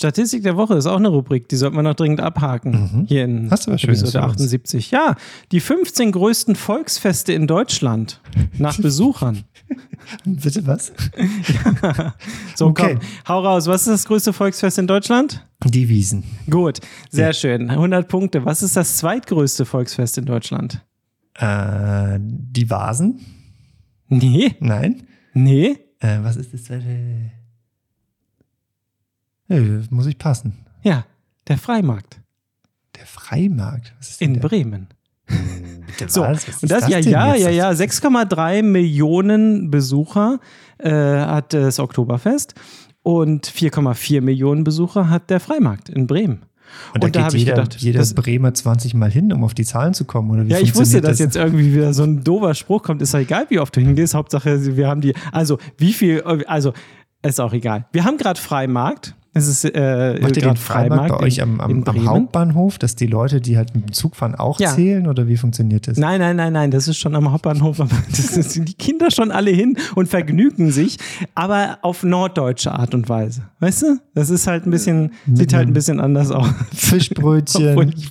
Statistik 0.03 0.43
der 0.43 0.57
Woche 0.57 0.73
ist 0.75 0.85
auch 0.85 0.97
eine 0.97 1.07
Rubrik, 1.07 1.47
die 1.47 1.55
sollten 1.55 1.77
wir 1.77 1.81
noch 1.83 1.93
dringend 1.95 2.19
abhaken. 2.19 3.05
Hier 3.07 3.23
in 3.23 3.45
Mhm. 3.45 3.51
Hast 3.51 3.67
du 3.67 3.71
was 3.71 3.79
Schönes 3.79 4.01
Episode 4.01 4.25
uns? 4.25 4.33
78. 4.33 4.91
Ja, 4.91 5.15
die 5.53 5.61
15 5.61 6.11
größten 6.11 6.55
Volksfeste 6.57 7.31
in 7.31 7.47
Deutschland 7.47 8.19
nach 8.57 8.77
Besuchern. 8.77 9.45
Bitte 10.25 10.67
was? 10.67 10.91
So, 12.55 12.67
Okay. 12.67 12.95
komm, 12.99 13.07
hau 13.29 13.39
raus. 13.45 13.67
Was 13.67 13.81
ist 13.81 13.87
das 13.87 14.05
größte 14.05 14.33
Volksfest 14.33 14.77
in 14.77 14.87
Deutschland? 14.87 15.47
Die 15.63 15.87
Wiesen. 15.87 16.25
Gut, 16.49 16.79
sehr 17.09 17.31
schön. 17.33 17.69
100 17.69 18.07
Punkte. 18.09 18.43
Was 18.43 18.61
ist 18.61 18.75
das 18.75 18.97
zweitgrößte 18.97 19.63
Volksfest 19.65 20.17
in 20.17 20.25
Deutschland? 20.25 20.83
Äh, 21.35 22.19
die 22.19 22.69
Vasen? 22.69 23.21
Nee, 24.09 24.55
Nein. 24.59 25.03
nee. 25.33 25.77
Äh, 25.99 26.19
was 26.21 26.35
ist 26.35 26.53
das 26.53 26.65
zweite? 26.65 26.83
Nö, 29.47 29.81
muss 29.89 30.05
ich 30.07 30.17
passen. 30.17 30.65
Ja, 30.83 31.05
der 31.47 31.57
Freimarkt 31.57 32.19
Der 32.95 33.05
Freimarkt. 33.05 33.93
In 34.19 34.33
der? 34.35 34.41
Bremen. 34.41 34.87
Bitte 35.27 36.05
So, 36.09 36.21
was? 36.21 36.47
Was 36.47 36.63
und 36.63 36.63
ist 36.63 36.71
das, 36.71 36.87
ja, 36.89 36.99
ja, 36.99 37.35
ja, 37.35 37.49
ja, 37.49 37.69
6,3 37.71 38.61
Millionen 38.63 39.71
Besucher 39.71 40.39
äh, 40.79 40.91
hat 40.91 41.53
das 41.53 41.79
Oktoberfest 41.79 42.55
und 43.03 43.47
4,4 43.47 44.21
Millionen 44.21 44.63
Besucher 44.63 45.09
hat 45.09 45.29
der 45.29 45.39
Freimarkt 45.39 45.89
in 45.89 46.07
Bremen. 46.07 46.43
Und 46.93 47.03
da 47.03 47.07
Und 47.07 47.15
da 47.15 47.19
geht 47.19 47.21
habe 47.25 47.37
ich 47.37 47.43
jeder, 47.43 47.55
gedacht, 47.55 47.75
jeder 47.81 47.99
das- 47.99 48.13
Bremer 48.15 48.53
20 48.53 48.93
Mal 48.95 49.11
hin, 49.11 49.31
um 49.31 49.43
auf 49.43 49.53
die 49.53 49.65
Zahlen 49.65 49.93
zu 49.93 50.05
kommen. 50.05 50.31
Oder 50.31 50.45
wie 50.45 50.51
Ja, 50.51 50.57
ich 50.57 50.69
wusste, 50.75 50.77
funktioniert 51.01 51.05
dass 51.11 51.19
jetzt 51.19 51.35
irgendwie 51.35 51.73
wieder 51.73 51.93
so 51.93 52.03
ein 52.03 52.23
doofer 52.23 52.55
Spruch 52.55 52.81
kommt. 52.81 53.01
Ist 53.01 53.13
ja 53.13 53.19
egal, 53.19 53.45
wie 53.49 53.59
oft 53.59 53.75
du 53.75 53.81
hingehst. 53.81 54.15
Hauptsache, 54.15 54.75
wir 54.75 54.87
haben 54.87 55.01
die. 55.01 55.13
Also, 55.31 55.59
wie 55.77 55.93
viel. 55.93 56.21
Also, 56.47 56.73
ist 57.21 57.39
auch 57.39 57.53
egal. 57.53 57.85
Wir 57.91 58.05
haben 58.05 58.17
gerade 58.17 58.39
Freimarkt. 58.39 59.13
Es 59.35 59.47
ist 59.47 59.65
äh, 59.65 60.19
Macht 60.21 60.37
ihr 60.37 60.43
den 60.43 60.55
Freimarkt 60.55 61.17
bei 61.17 61.25
euch 61.25 61.41
am, 61.41 61.59
am, 61.59 61.83
am. 61.83 62.05
Hauptbahnhof, 62.07 62.77
dass 62.77 62.95
die 62.95 63.07
Leute, 63.07 63.41
die 63.41 63.57
halt 63.57 63.73
mit 63.73 63.87
dem 63.89 63.93
Zug 63.93 64.15
fahren, 64.15 64.35
auch 64.35 64.59
Ja. 64.59 64.69
zählen? 64.75 65.07
Oder 65.07 65.27
wie 65.27 65.37
funktioniert 65.37 65.87
das? 65.87 65.97
Nein, 65.97 66.19
nein, 66.19 66.35
nein, 66.35 66.53
nein, 66.53 66.69
das 66.71 66.87
ist 66.87 66.97
schon 66.97 67.15
am 67.15 67.31
Hauptbahnhof. 67.31 67.77
Das 68.09 68.53
sind 68.53 68.69
die 68.69 68.73
Kinder 68.75 69.09
schon 69.11 69.31
alle 69.31 69.49
hin 69.51 69.77
und 69.95 70.07
vergnügen 70.07 70.71
sich, 70.71 70.97
aber 71.33 71.79
auf 71.81 72.03
norddeutsche 72.03 72.71
Art 72.71 72.93
und 72.93 73.09
Weise. 73.09 73.41
Weißt 73.59 73.81
du? 73.83 73.97
Das 74.13 74.29
ist 74.29 74.45
halt 74.45 74.67
ein 74.67 74.71
bisschen, 74.71 75.11
sieht 75.33 75.53
halt 75.53 75.67
ein 75.67 75.73
bisschen 75.73 75.99
anders 75.99 76.29
aus. 76.31 76.47
Fischbrötchen. 76.75 77.93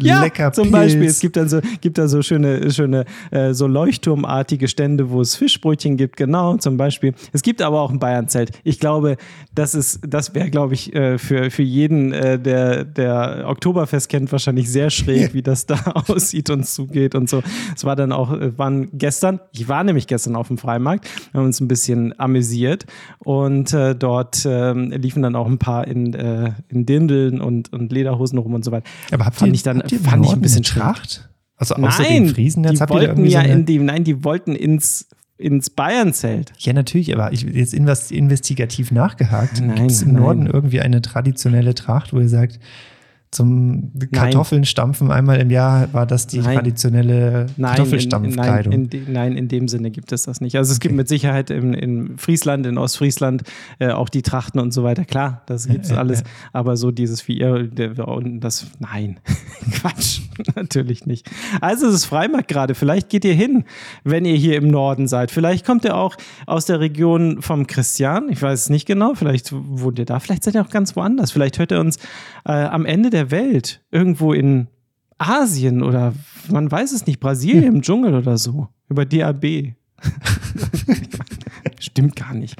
Ja, 0.00 0.22
lecker 0.22 0.52
zum 0.52 0.64
Pilz. 0.64 0.72
Beispiel. 0.72 1.04
Es 1.04 1.20
gibt 1.20 1.36
dann 1.36 1.48
so, 1.48 1.60
gibt 1.80 1.98
da 1.98 2.08
so 2.08 2.22
schöne, 2.22 2.70
schöne, 2.70 3.04
äh, 3.30 3.52
so 3.52 3.66
Leuchtturmartige 3.66 4.68
Stände, 4.68 5.10
wo 5.10 5.20
es 5.20 5.36
Fischbrötchen 5.36 5.96
gibt, 5.96 6.16
genau, 6.16 6.56
zum 6.56 6.76
Beispiel. 6.76 7.14
Es 7.32 7.42
gibt 7.42 7.60
aber 7.62 7.80
auch 7.80 7.90
ein 7.90 7.98
Bayernzelt. 7.98 8.52
Ich 8.64 8.80
glaube, 8.80 9.16
das 9.54 9.74
ist, 9.74 10.00
das 10.06 10.34
wäre, 10.34 10.50
glaube 10.50 10.69
ich, 10.74 10.94
äh, 10.94 11.18
für, 11.18 11.50
für 11.50 11.62
jeden, 11.62 12.12
äh, 12.12 12.38
der, 12.38 12.84
der 12.84 13.44
Oktoberfest 13.46 14.08
kennt, 14.08 14.32
wahrscheinlich 14.32 14.70
sehr 14.70 14.90
schräg, 14.90 15.34
wie 15.34 15.42
das 15.42 15.66
da 15.66 15.76
aussieht 16.08 16.50
und 16.50 16.66
zugeht 16.66 17.14
und 17.14 17.28
so. 17.28 17.42
Es 17.74 17.84
war 17.84 17.96
dann 17.96 18.12
auch, 18.12 18.32
äh, 18.32 18.56
waren 18.58 18.88
gestern, 18.92 19.40
ich 19.52 19.68
war 19.68 19.84
nämlich 19.84 20.06
gestern 20.06 20.36
auf 20.36 20.48
dem 20.48 20.58
Freimarkt, 20.58 21.08
haben 21.34 21.44
uns 21.44 21.60
ein 21.60 21.68
bisschen 21.68 22.18
amüsiert 22.18 22.86
und 23.18 23.72
äh, 23.72 23.94
dort 23.94 24.46
ähm, 24.46 24.90
liefen 24.90 25.22
dann 25.22 25.36
auch 25.36 25.46
ein 25.46 25.58
paar 25.58 25.86
in, 25.86 26.14
äh, 26.14 26.52
in 26.68 26.86
Dindeln 26.86 27.40
und, 27.40 27.72
und 27.72 27.92
Lederhosen 27.92 28.38
rum 28.38 28.54
und 28.54 28.64
so 28.64 28.72
weiter. 28.72 28.88
Aber 29.10 29.26
habt 29.26 29.36
fand 29.36 29.52
ihr, 29.52 29.54
ich 29.54 29.62
dann 29.62 29.80
habt 29.80 29.92
ihr 29.92 30.00
fand 30.00 30.24
ich 30.24 30.32
ein 30.32 30.40
bisschen. 30.40 30.62
Tracht? 30.62 31.28
Also 31.56 31.74
außer 31.74 32.02
Nein, 32.02 32.24
den 32.24 32.34
Friesen 32.34 32.64
jetzt 32.64 32.80
die 32.80 32.88
wollten 32.88 33.26
ja 33.26 33.42
so 33.44 33.50
in 33.50 33.66
die, 33.66 33.78
nein, 33.78 34.02
die 34.02 34.24
wollten 34.24 34.54
ins, 34.54 35.08
ins 35.40 35.70
Bayernzelt. 35.70 36.52
Ja, 36.58 36.72
natürlich, 36.72 37.14
aber 37.14 37.32
ich 37.32 37.42
jetzt 37.42 37.74
invest, 37.74 38.12
investigativ 38.12 38.90
nachgehakt. 38.90 39.62
Gibt 39.74 39.90
es 39.90 40.02
im 40.02 40.12
nein. 40.12 40.22
Norden 40.22 40.46
irgendwie 40.46 40.80
eine 40.80 41.00
traditionelle 41.02 41.74
Tracht, 41.74 42.12
wo 42.12 42.20
ihr 42.20 42.28
sagt, 42.28 42.58
zum 43.30 43.92
Kartoffeln 44.10 44.64
stampfen 44.64 45.12
einmal 45.12 45.40
im 45.40 45.50
Jahr 45.50 45.92
war 45.94 46.04
das 46.04 46.26
die 46.26 46.38
Nein. 46.40 46.56
traditionelle 46.56 47.30
Nein, 47.30 47.30
in, 47.30 47.46
in, 47.46 47.54
nein, 47.56 47.70
Kartoffelstampfkleidung? 47.76 48.72
in, 48.72 49.12
nein, 49.12 49.36
in 49.36 49.46
dem 49.46 49.68
Sinne 49.68 49.92
gibt 49.92 50.10
es 50.10 50.24
das 50.24 50.40
nicht. 50.40 50.56
Also 50.56 50.72
es 50.72 50.80
gibt 50.80 50.96
mit 50.96 51.06
Sicherheit 51.06 51.50
in, 51.50 51.72
in 51.72 52.18
Friesland, 52.18 52.66
in 52.66 52.76
Ostfriesland 52.76 53.44
äh, 53.78 53.90
auch 53.90 54.08
die 54.08 54.22
Trachten 54.22 54.60
und 54.60 54.72
so 54.72 54.82
weiter. 54.82 55.04
Klar, 55.04 55.42
das 55.46 55.68
gibt 55.68 55.84
es 55.84 55.92
ja, 55.92 55.98
alles. 55.98 56.20
ja. 56.20 56.26
Aber 56.52 56.76
so 56.76 56.90
dieses 56.90 57.28
wie 57.28 57.38
ihr, 57.38 57.70
und 58.04 58.40
das, 58.40 58.66
nein, 58.80 59.20
Quatsch, 59.74 60.22
natürlich 60.56 61.06
nicht. 61.06 61.30
Also 61.60 61.86
es 61.86 61.94
ist 61.94 62.04
Freimarkt 62.06 62.48
gerade. 62.48 62.74
Vielleicht 62.74 63.10
geht 63.10 63.24
ihr 63.24 63.34
hin, 63.34 63.64
wenn 64.02 64.24
ihr 64.24 64.36
hier 64.36 64.56
im 64.56 64.68
Norden 64.68 65.06
seid. 65.06 65.30
Vielleicht 65.30 65.64
kommt 65.64 65.84
ihr 65.84 65.96
auch 65.96 66.16
aus 66.46 66.66
der 66.66 66.80
Region 66.80 67.42
vom 67.42 67.68
Christian. 67.68 68.28
Ich 68.30 68.42
weiß 68.42 68.62
es 68.62 68.70
nicht 68.70 68.86
genau. 68.86 69.14
Vielleicht 69.14 69.52
wohnt 69.52 70.00
ihr 70.00 70.04
da. 70.04 70.18
Vielleicht 70.18 70.42
seid 70.42 70.56
ihr 70.56 70.62
auch 70.62 70.70
ganz 70.70 70.96
woanders. 70.96 71.30
Vielleicht 71.30 71.60
hört 71.60 71.70
ihr 71.70 71.78
uns 71.78 71.96
äh, 72.44 72.52
am 72.52 72.86
Ende 72.86 73.10
der 73.10 73.19
Welt 73.30 73.82
irgendwo 73.90 74.32
in 74.32 74.68
Asien 75.18 75.82
oder 75.82 76.14
man 76.48 76.70
weiß 76.70 76.92
es 76.92 77.06
nicht, 77.06 77.20
Brasilien 77.20 77.74
im 77.74 77.82
Dschungel 77.82 78.14
oder 78.14 78.38
so. 78.38 78.68
Über 78.88 79.04
DAB. 79.04 79.74
Stimmt 81.78 82.16
gar 82.16 82.34
nicht. 82.34 82.56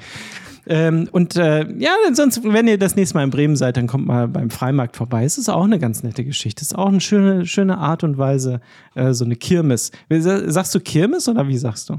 Ähm, 0.67 1.09
und 1.11 1.35
äh, 1.35 1.67
ja, 1.79 1.91
sonst, 2.13 2.43
wenn 2.43 2.67
ihr 2.67 2.77
das 2.77 2.95
nächste 2.95 3.15
Mal 3.17 3.23
in 3.23 3.31
Bremen 3.31 3.55
seid, 3.55 3.77
dann 3.77 3.87
kommt 3.87 4.05
mal 4.05 4.27
beim 4.27 4.49
Freimarkt 4.51 4.95
vorbei. 4.95 5.23
Es 5.25 5.37
ist 5.37 5.49
auch 5.49 5.63
eine 5.63 5.79
ganz 5.79 6.03
nette 6.03 6.23
Geschichte. 6.23 6.61
Es 6.61 6.71
ist 6.71 6.77
auch 6.77 6.87
eine 6.87 7.01
schöne, 7.01 7.45
schöne 7.45 7.77
Art 7.77 8.03
und 8.03 8.17
Weise, 8.17 8.61
äh, 8.93 9.13
so 9.13 9.25
eine 9.25 9.35
Kirmes. 9.35 9.91
Sagst 10.09 10.75
du 10.75 10.79
Kirmes 10.79 11.27
oder 11.27 11.47
wie 11.47 11.57
sagst 11.57 11.89
du? 11.89 11.95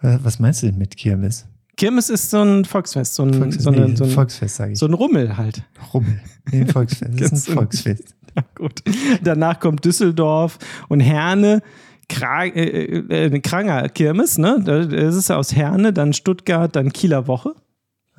Äh, 0.00 0.18
Was 0.22 0.38
meinst 0.38 0.62
du 0.62 0.66
denn 0.66 0.78
mit 0.78 0.96
Kirmes? 0.96 1.46
Kirmes 1.80 2.10
ist 2.10 2.28
so 2.28 2.42
ein 2.42 2.66
Volksfest, 2.66 3.14
so 3.14 3.22
ein, 3.22 3.32
Volksfest, 3.32 3.64
so, 3.64 3.70
eine, 3.70 3.88
nee, 3.88 3.96
so, 3.96 4.04
ein, 4.04 4.10
Volksfest, 4.10 4.56
sage 4.56 4.72
ich. 4.72 4.78
so 4.78 4.84
ein 4.84 4.92
Rummel 4.92 5.38
halt. 5.38 5.62
Rummel. 5.94 6.20
Nee, 6.52 6.66
Volksfest. 6.70 7.18
Das 7.18 7.32
ist 7.32 7.48
ein 7.48 7.54
Volksfest. 7.54 8.14
Ja, 8.36 8.44
gut. 8.54 8.84
Danach 9.24 9.58
kommt 9.58 9.84
Düsseldorf 9.84 10.58
und 10.88 11.00
Herne. 11.00 11.62
Kra 12.08 12.44
äh, 12.44 13.00
äh, 13.00 13.26
eine 13.26 13.40
Kranger 13.40 13.88
Kirmes, 13.88 14.38
ne? 14.38 14.62
Das 14.64 15.16
ist 15.16 15.30
ja 15.30 15.36
aus 15.36 15.56
Herne, 15.56 15.92
dann 15.92 16.12
Stuttgart, 16.12 16.76
dann 16.76 16.92
Kieler 16.92 17.26
Woche. 17.26 17.56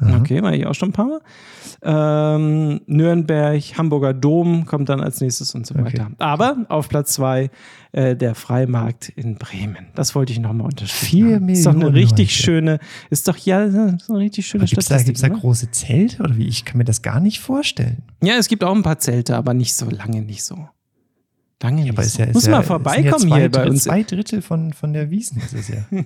Okay, 0.02 0.44
war 0.44 0.54
ich 0.54 0.66
auch 0.66 0.74
schon 0.74 0.90
ein 0.90 0.94
paar 0.94 1.06
Mal. 1.06 1.22
Ähm, 1.84 2.82
Nürnberg, 2.86 3.60
Hamburger 3.78 4.14
Dom 4.14 4.66
kommt 4.68 4.90
dann 4.90 5.02
als 5.02 5.20
nächstes 5.20 5.56
und 5.56 5.66
so 5.66 5.74
Okay. 5.76 5.86
weiter. 5.86 6.12
Aber 6.20 6.58
auf 6.70 6.90
Platz 6.90 7.14
zwei 7.14 7.50
äh, 7.92 8.16
der 8.16 8.36
Freimarkt 8.36 9.10
in 9.10 9.36
Bremen. 9.36 9.88
Das 9.96 10.14
wollte 10.14 10.32
ich 10.32 10.40
nochmal 10.40 10.68
unterstreichen. 10.68 11.06
Vier 11.06 11.50
Ist 11.50 11.66
doch 11.66 11.74
eine 11.74 11.94
richtig 11.94 12.30
Leute. 12.38 12.44
schöne, 12.44 12.80
ist 13.10 13.28
doch 13.28 13.38
ja 13.38 13.64
ist 13.64 14.10
eine 14.10 14.20
richtig 14.20 14.46
schöne 14.48 14.66
Gibt 14.66 14.78
es 14.92 15.22
da, 15.22 15.28
große 15.30 15.72
Zelte 15.72 16.22
oder 16.24 16.38
wie? 16.38 16.48
Ich 16.48 16.66
kann 16.66 16.78
mir 16.78 16.84
das 16.86 17.02
gar 17.02 17.20
nicht 17.20 17.40
vorstellen. 17.40 18.04
Ja, 18.24 18.36
es 18.36 18.48
gibt 18.48 18.64
auch 18.64 18.76
ein 18.76 18.84
paar 18.84 19.00
Zelte, 19.00 19.36
aber 19.36 19.54
nicht 19.56 19.76
so 19.76 19.90
lange, 19.90 20.22
nicht 20.22 20.44
so. 20.44 20.68
Lange 21.64 21.82
nicht 21.84 21.92
Aber 21.92 22.04
ist 22.04 22.14
so. 22.14 22.24
ja, 22.24 22.32
Muss 22.32 22.46
ja, 22.46 22.52
mal 22.52 22.64
vorbeikommen 22.64 23.06
ja 23.06 23.18
zwei, 23.30 23.40
hier 23.40 23.52
bei 23.52 23.68
uns. 23.70 23.84
Zwei 23.84 24.04
Drittel 24.04 24.42
von, 24.42 24.74
von 24.74 24.94
der 24.94 25.10
Wiesen 25.12 25.38
ist 25.42 25.54
es 25.54 25.68
ja. 25.68 25.78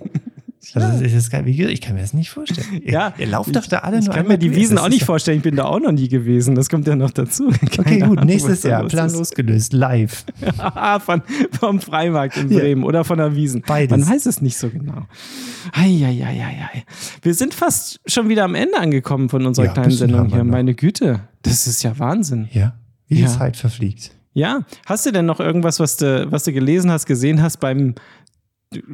Also 0.73 1.03
das 1.03 1.13
ist 1.13 1.29
gesagt, 1.31 1.47
ich 1.47 1.81
kann 1.81 1.95
mir 1.95 2.01
das 2.01 2.13
nicht 2.13 2.29
vorstellen. 2.29 2.67
Ihr, 2.83 2.91
Ja, 2.91 3.13
ihr 3.17 3.27
lauft 3.27 3.55
doch 3.55 3.67
da 3.67 3.79
alle 3.79 3.99
ich 3.99 4.05
nur 4.05 4.13
kann 4.13 4.23
einmal 4.23 4.37
mir 4.37 4.49
die. 4.49 4.55
Wiesen 4.55 4.77
auch 4.77 4.89
nicht 4.89 5.01
ja- 5.01 5.05
vorstellen. 5.05 5.37
Ich 5.37 5.43
bin 5.43 5.55
da 5.55 5.65
auch 5.65 5.79
noch 5.79 5.91
nie 5.91 6.07
gewesen. 6.07 6.55
Das 6.55 6.69
kommt 6.69 6.87
ja 6.87 6.95
noch 6.95 7.11
dazu. 7.11 7.49
Okay, 7.61 7.83
Keine 7.83 7.99
gut, 8.07 8.17
Ahnung, 8.17 8.25
nächstes 8.25 8.63
Jahr, 8.63 8.85
Plan 8.87 9.11
losgelöst, 9.11 9.73
live. 9.73 10.25
von, 11.05 11.21
vom 11.59 11.79
Freimarkt 11.81 12.37
in 12.37 12.49
Ja. 12.51 12.59
Bremen 12.59 12.83
oder 12.83 13.03
von 13.03 13.17
der 13.17 13.35
Wiesen. 13.35 13.61
Beides. 13.65 13.91
Man 13.97 14.09
weiß 14.09 14.25
es 14.27 14.41
nicht 14.41 14.57
so 14.57 14.69
genau. 14.69 15.05
Eieieiei. 15.73 16.83
Wir 17.21 17.33
sind 17.33 17.53
fast 17.53 17.99
schon 18.05 18.29
wieder 18.29 18.43
am 18.45 18.55
Ende 18.55 18.77
angekommen 18.77 19.29
von 19.29 19.45
unserer 19.45 19.65
Ja, 19.67 19.73
kleinen 19.73 19.91
Sendung 19.91 20.27
hier. 20.27 20.37
noch. 20.43 20.51
Meine 20.51 20.73
Güte, 20.73 21.21
das 21.41 21.67
ist 21.67 21.83
ja 21.83 21.97
Wahnsinn. 21.99 22.47
Ja, 22.51 22.73
wie 23.07 23.15
die 23.15 23.21
Ja. 23.21 23.27
Zeit 23.27 23.57
verfliegt. 23.57 24.11
Ja, 24.33 24.61
hast 24.85 25.05
du 25.05 25.11
denn 25.11 25.25
noch 25.25 25.39
irgendwas, 25.39 25.79
was 25.79 25.97
du, 25.97 26.29
was 26.31 26.43
du 26.43 26.51
gelesen 26.51 26.91
hast, 26.91 27.05
gesehen 27.05 27.41
hast 27.41 27.57
beim 27.59 27.95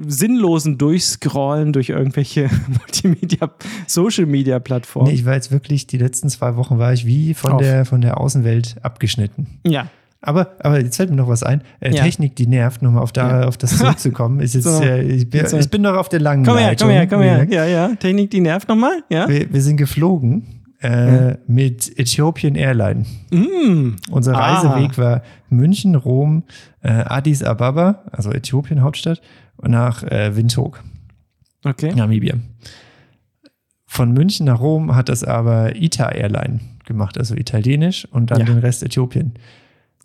sinnlosen 0.07 0.77
Durchscrollen 0.77 1.73
durch 1.73 1.89
irgendwelche 1.89 2.49
Multimedia, 2.67 3.51
Social 3.87 4.25
Media 4.25 4.59
Plattformen? 4.59 5.07
Nee, 5.09 5.15
ich 5.15 5.25
war 5.25 5.33
jetzt 5.33 5.51
wirklich, 5.51 5.87
die 5.87 5.97
letzten 5.97 6.29
zwei 6.29 6.55
Wochen 6.55 6.77
war 6.77 6.93
ich 6.93 7.05
wie 7.05 7.33
von, 7.33 7.53
Auf. 7.53 7.61
der, 7.61 7.85
von 7.85 8.01
der 8.01 8.19
Außenwelt 8.19 8.75
abgeschnitten. 8.83 9.47
ja. 9.65 9.87
Aber, 10.23 10.51
aber 10.59 10.79
jetzt 10.79 10.97
fällt 10.97 11.09
mir 11.09 11.15
noch 11.15 11.27
was 11.29 11.41
ein. 11.41 11.63
Äh, 11.79 11.95
Ja. 11.95 12.03
Technik, 12.03 12.35
die 12.35 12.45
nervt, 12.45 12.83
nochmal 12.83 13.01
auf, 13.01 13.11
da, 13.11 13.41
Ja. 13.41 13.47
auf 13.47 13.57
das 13.57 13.75
zurückzukommen, 13.79 14.39
ist 14.39 14.53
jetzt, 14.53 14.65
So. 14.65 14.79
äh, 14.83 15.01
ich, 15.01 15.27
bin, 15.27 15.43
äh, 15.43 15.59
ich 15.59 15.69
bin 15.71 15.81
noch 15.81 15.95
auf 15.95 16.09
der 16.09 16.19
langen 16.19 16.45
Komm 16.45 16.59
her, 16.59 16.67
Leitung. 16.67 16.89
komm 16.89 16.95
her, 16.95 17.07
komm 17.07 17.21
her. 17.23 17.47
Ja, 17.49 17.65
ja. 17.65 17.95
Technik, 17.95 18.29
die 18.29 18.39
nervt 18.39 18.67
nochmal. 18.69 19.01
Ja. 19.09 19.27
wir, 19.27 19.51
wir 19.51 19.61
sind 19.63 19.77
geflogen 19.77 20.43
äh, 20.79 21.37
mit 21.47 21.97
Ethiopian 21.97 22.53
Airline. 22.53 23.05
Mm. 23.31 23.95
Unser 24.11 24.35
Ah. 24.37 24.59
Reiseweg 24.61 24.95
war 24.99 25.23
München, 25.49 25.95
Rom, 25.95 26.43
äh, 26.83 26.89
Addis 26.91 27.41
Ababa, 27.41 28.03
also 28.11 28.31
Äthiopien 28.31 28.83
Hauptstadt, 28.83 29.23
nach 29.67 30.03
äh, 30.03 30.35
Windhoek, 30.35 30.83
Okay. 31.63 31.93
Namibia. 31.93 32.35
Von 33.85 34.13
München 34.13 34.45
nach 34.45 34.59
Rom 34.59 34.95
hat 34.95 35.09
das 35.09 35.23
aber 35.23 35.75
ITA 35.75 36.09
Airline 36.11 36.59
gemacht, 36.85 37.17
also 37.17 37.35
italienisch 37.35 38.07
und 38.11 38.31
dann 38.31 38.39
Ja. 38.39 38.45
den 38.45 38.57
Rest 38.59 38.83
Äthiopien. 38.83 39.33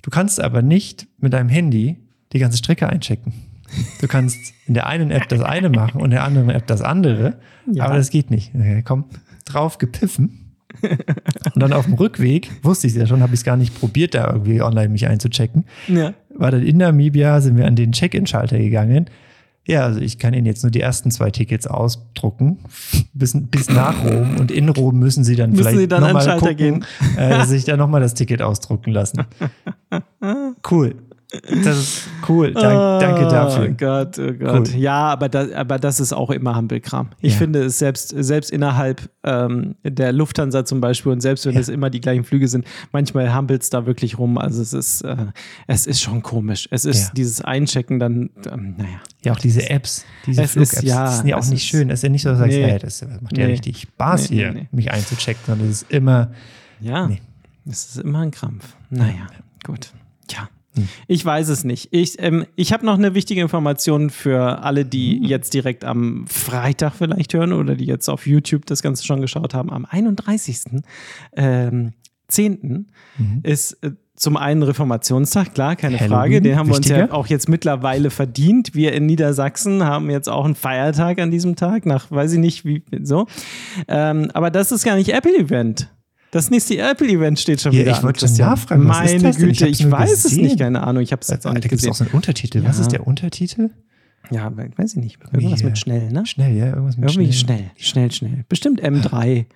Du 0.03 0.11
kannst 0.11 0.41
aber 0.41 0.61
nicht 0.63 1.07
mit 1.19 1.33
deinem 1.33 1.49
Handy 1.49 1.97
die 2.33 2.39
ganze 2.39 2.59
Strecke 2.59 2.89
einchecken. 2.89 3.33
Du 4.01 4.07
kannst 4.07 4.53
in 4.67 4.75
der 4.75 4.87
einen 4.87 5.11
App 5.11 5.29
das 5.29 5.41
eine 5.41 5.69
machen 5.71 5.99
und 6.01 6.07
in 6.07 6.11
der 6.13 6.25
anderen 6.25 6.51
App 6.51 6.67
das 6.67 6.83
andere, 6.83 7.39
Ja. 7.73 7.85
aber 7.87 7.97
das 7.97 8.11
geht 8.11 8.31
nicht. 8.31 8.53
Okay, 8.55 8.83
komm, 8.85 9.05
drauf 9.45 9.79
gepiffen. 9.79 10.43
Und 11.55 11.63
dann 11.63 11.73
auf 11.73 11.87
dem 11.87 11.95
Rückweg, 11.95 12.51
wusste 12.63 12.87
ich 12.87 12.93
es 12.93 12.99
ja 12.99 13.07
schon, 13.07 13.23
habe 13.23 13.33
ich 13.35 13.41
es 13.41 13.45
gar 13.45 13.57
nicht 13.57 13.79
probiert, 13.79 14.15
da 14.15 14.31
irgendwie 14.31 14.61
online 14.61 14.91
mich 14.91 15.07
einzuchecken. 15.09 15.65
Ja. 15.89 16.13
War 16.35 16.51
dann 16.51 16.63
in 16.63 16.77
Namibia, 16.77 17.41
sind 17.41 17.57
wir 17.57 17.67
an 17.67 17.77
den 17.77 17.93
Check-in-Schalter 17.93 18.59
gegangen. 18.59 19.07
Ja, 19.67 19.83
also 19.83 20.01
ich 20.01 20.19
kann 20.19 20.33
Ihnen 20.33 20.47
jetzt 20.47 20.63
nur 20.63 20.71
die 20.71 20.81
ersten 20.81 21.11
zwei 21.11 21.31
Tickets 21.31 21.67
ausdrucken, 21.67 22.59
bis, 23.13 23.37
bis 23.37 23.69
nach 23.69 24.05
Rom. 24.05 24.37
Und 24.39 24.51
in 24.51 24.69
Rom 24.69 24.99
müssen 24.99 25.25
Sie 25.25 25.35
dann 25.35 25.51
Müssen 25.51 25.63
vielleicht 25.63 25.79
Sie 25.79 25.89
dann 25.89 26.01
noch 26.03 26.09
an 26.09 26.13
den 26.13 26.19
mal 26.19 26.25
Schalter 26.25 26.55
gucken, 26.55 26.85
äh, 27.17 27.31
dass 27.31 27.49
sich 27.49 27.65
da 27.65 27.77
nochmal 27.77 28.01
das 28.01 28.15
Ticket 28.15 28.43
ausdrucken 28.43 28.93
lassen. 28.93 29.25
Cool. 30.69 30.97
Das 31.65 31.77
ist 31.77 32.09
cool. 32.29 32.53
Dank, 32.55 33.01
danke 33.01 33.23
dafür. 33.29 33.69
Oh 33.71 33.75
Gott, 33.77 34.19
oh 34.19 34.33
Gott. 34.33 34.69
Cool. 34.73 34.79
Ja, 34.81 35.07
aber 35.09 35.29
das, 35.29 35.51
aber 35.53 35.79
das 35.81 35.99
ist 35.99 36.13
auch 36.13 36.31
immer 36.31 36.55
Hampelkram. 36.55 37.11
Ich 37.21 37.33
Ja. 37.33 37.39
finde 37.39 37.65
es 37.65 37.81
selbst, 37.81 38.11
selbst 38.17 38.53
innerhalb 38.53 39.11
ähm, 39.25 39.75
der 39.83 40.13
Lufthansa 40.13 40.65
zum 40.65 40.81
Beispiel 40.81 41.11
und 41.11 41.21
selbst 41.21 41.45
wenn 41.45 41.55
Ja. 41.55 41.61
es 41.61 41.69
immer 41.69 41.91
die 41.91 42.01
gleichen 42.01 42.23
Flüge 42.23 42.47
sind, 42.47 42.65
manchmal 42.93 43.35
hampelt 43.35 43.63
es 43.63 43.71
da 43.71 43.87
wirklich 43.87 44.19
rum. 44.19 44.39
Also 44.39 44.63
es 44.63 44.73
ist, 44.73 45.01
äh, 45.03 45.17
es 45.67 45.89
ist 45.89 46.01
schon 46.01 46.23
komisch. 46.23 46.69
Es 46.71 46.85
ist 46.85 47.09
Ja. 47.09 47.13
dieses 47.17 47.41
Einchecken 47.41 47.99
dann, 47.99 48.31
ähm, 48.49 48.75
naja. 48.79 49.01
Ja, 49.25 49.33
auch 49.33 49.41
diese 49.41 49.69
Apps, 49.69 50.05
diese 50.27 50.43
Es 50.43 50.55
ist- 50.55 50.71
Flug-Apps, 50.71 50.89
ja, 50.89 51.09
sind 51.11 51.27
ja 51.27 51.37
auch 51.39 51.45
nicht 51.47 51.55
ist- 51.55 51.63
schön. 51.65 51.91
Es 51.91 51.99
ist 51.99 52.03
ja 52.05 52.09
nicht 52.09 52.23
so, 52.23 52.29
dass 52.29 52.39
du 52.39 52.45
sagst, 52.45 52.57
Nee. 52.57 52.65
hey, 52.71 52.79
das 52.79 53.03
macht 53.21 53.37
ja 53.37 53.47
Nee. 53.47 53.53
richtig 53.53 53.81
Spaß 53.81 54.31
Nee, 54.31 54.37
hier, 54.37 54.67
mich 54.71 54.93
einzuchecken, 54.93 55.43
sondern 55.45 55.69
es 55.71 55.83
ist 55.83 55.91
immer, 55.91 56.31
Ja, 56.81 57.11
es 57.69 57.97
ist 57.97 57.99
immer 57.99 58.21
ein 58.21 58.31
Krampf. 58.31 58.77
Naja, 58.91 59.27
gut. 59.65 59.91
Tja. 60.29 60.49
Hm. 60.77 60.89
Ich 61.09 61.25
weiß 61.25 61.49
es 61.49 61.65
nicht. 61.65 61.89
Ich, 61.93 62.17
ähm, 62.23 62.45
ich 62.55 62.73
habe 62.73 62.85
noch 62.87 62.99
eine 62.99 63.15
wichtige 63.15 63.41
Information 63.41 64.11
für 64.11 64.63
alle, 64.63 64.85
die 64.85 65.17
Hm. 65.17 65.25
jetzt 65.25 65.55
direkt 65.55 65.85
am 65.85 66.27
Freitag 66.29 66.95
vielleicht 66.95 67.35
hören 67.35 67.53
oder 67.53 67.75
die 67.75 67.87
jetzt 67.87 68.09
auf 68.09 68.27
YouTube 68.27 68.67
das 68.67 68.83
Ganze 68.83 69.05
schon 69.05 69.21
geschaut 69.21 69.55
haben. 69.55 69.71
Am 69.73 69.85
31. 69.85 70.83
Ähm, 71.37 71.93
10. 72.29 72.89
Mhm. 73.19 73.41
ist 73.45 73.73
äh, 73.85 73.93
zum 74.17 74.37
einen 74.37 74.63
Reformationstag, 74.63 75.55
klar, 75.55 75.77
keine 75.77 75.97
Halloween, 75.97 76.09
Frage. 76.17 76.43
Den 76.43 76.57
haben 76.57 76.69
wir 76.71 76.77
uns 76.77 76.89
ja 76.89 76.97
wichtiger. 76.97 77.15
auch 77.15 77.27
jetzt 77.27 77.49
mittlerweile 77.49 78.11
verdient. 78.11 78.75
Wir 78.75 78.95
in 78.95 79.07
Niedersachsen 79.07 79.85
haben 79.85 80.11
jetzt 80.11 80.29
auch 80.29 80.45
einen 80.45 80.55
Feiertag 80.55 81.21
an 81.21 81.31
diesem 81.31 81.55
Tag, 81.55 81.87
nach 81.87 82.11
weiß 82.11 82.33
ich 82.33 82.39
nicht, 82.39 82.65
wie 82.65 82.83
so. 83.03 83.27
Ähm, 83.89 84.31
aber 84.33 84.51
das 84.51 84.73
ist 84.73 84.85
gar 84.85 84.97
nicht 84.97 85.11
Apple-Event. 85.13 85.91
Das 86.33 86.51
nächste 86.51 86.77
Apple-Event 86.79 87.39
steht 87.39 87.61
schon 87.61 87.73
Ja, 87.73 87.81
wieder 87.81 87.93
ich 87.93 88.03
wollte 88.03 88.27
nachfragen, 88.43 88.89
was 88.89 88.97
ist 88.99 89.05
Meine 89.13 89.23
das? 89.23 89.37
Ich 89.39 89.43
Güte, 89.45 89.69
ich, 89.69 89.81
nur 89.83 89.93
weiß 89.93 90.13
es 90.13 90.23
gesehen. 90.25 90.43
nicht, 90.45 90.59
keine 90.59 90.83
Ahnung. 90.83 91.03
Ich 91.03 91.13
habe 91.13 91.23
es 91.23 91.29
jetzt 91.29 91.47
auch 91.47 91.51
da 91.51 91.55
nicht 91.55 91.63
gibt 91.69 91.75
es 91.75 91.79
gesehen. 91.81 91.93
auch 91.93 91.97
so 91.97 92.05
einen 92.05 92.13
Untertitel. 92.15 92.65
Was 92.65 92.77
Ja. 92.77 92.83
ist 92.83 92.93
der 92.93 93.07
Untertitel? 93.07 93.71
ja, 94.31 94.53
weiß 94.77 94.95
ich 94.95 95.03
nicht. 95.03 95.19
Irgendwas 95.33 95.63
mit 95.63 95.75
äh, 95.75 95.77
schnell, 95.77 96.11
ne? 96.11 96.27
Schnell, 96.27 96.57
ja, 96.57 96.67
irgendwas 96.67 96.97
mit 96.97 97.09
Irgendwie 97.11 97.33
schnell. 97.33 97.71
schnell, 97.77 98.11
schnell, 98.11 98.13
schnell. 98.13 98.45
Bestimmt 98.49 98.83
M3 98.83 99.47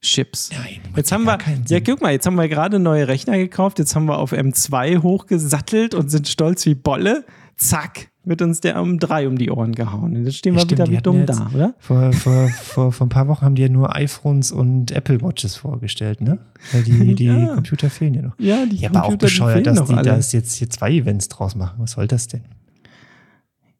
Chips. 0.00 0.50
Nein, 0.52 0.80
Jetzt 0.96 1.10
ja 1.10 1.16
haben 1.16 1.24
wir, 1.24 1.38
ja, 1.68 1.80
guck 1.80 2.00
mal, 2.00 2.12
jetzt 2.12 2.26
haben 2.26 2.34
wir 2.36 2.48
gerade 2.48 2.78
neue 2.78 3.08
Rechner 3.08 3.36
gekauft. 3.38 3.78
Jetzt 3.80 3.94
haben 3.96 4.06
wir 4.06 4.18
auf 4.18 4.32
M2 4.32 5.02
hochgesattelt 5.02 5.94
und 5.94 6.08
sind 6.10 6.28
stolz 6.28 6.64
wie 6.66 6.74
Bolle. 6.74 7.24
Zack, 7.56 8.10
wird 8.24 8.40
uns 8.42 8.60
der 8.60 8.76
M3 8.78 9.26
um 9.26 9.36
die 9.36 9.50
Ohren 9.50 9.72
gehauen. 9.74 10.14
Und 10.16 10.24
jetzt 10.24 10.36
stehen 10.36 10.54
Ja, 10.54 10.60
wir 10.62 10.70
wieder 10.70 10.84
stimmt, 10.86 10.88
die 10.88 10.98
wie 10.98 11.02
dumm 11.02 11.26
da, 11.26 11.50
oder? 11.54 11.74
Vor, 11.78 12.12
vor, 12.12 12.48
vor, 12.48 12.92
vor 12.92 13.06
ein 13.06 13.10
paar 13.10 13.26
Wochen 13.28 13.44
haben 13.44 13.54
die 13.56 13.62
ja 13.62 13.68
nur 13.68 13.94
iPhones 13.96 14.52
und 14.52 14.90
Apple 14.92 15.20
Watches 15.22 15.56
vorgestellt, 15.56 16.20
ne? 16.20 16.38
Weil 16.72 16.82
die, 16.84 17.14
die 17.16 17.24
Ja. 17.24 17.54
Computer 17.54 17.90
fehlen 17.90 18.14
ja 18.14 18.22
noch. 18.22 18.38
Ja, 18.38 18.64
die 18.66 18.76
Ja, 18.76 18.90
aber 18.90 19.00
auch 19.00 19.08
Computer, 19.08 19.26
bescheuert, 19.26 19.66
dass 19.66 19.84
die 19.84 19.94
alle. 19.94 20.04
das 20.08 20.32
jetzt 20.32 20.54
hier 20.54 20.70
zwei 20.70 20.92
Events 20.92 21.28
draus 21.28 21.54
machen. 21.56 21.74
Was 21.78 21.92
soll 21.92 22.06
das 22.06 22.28
denn? 22.28 22.42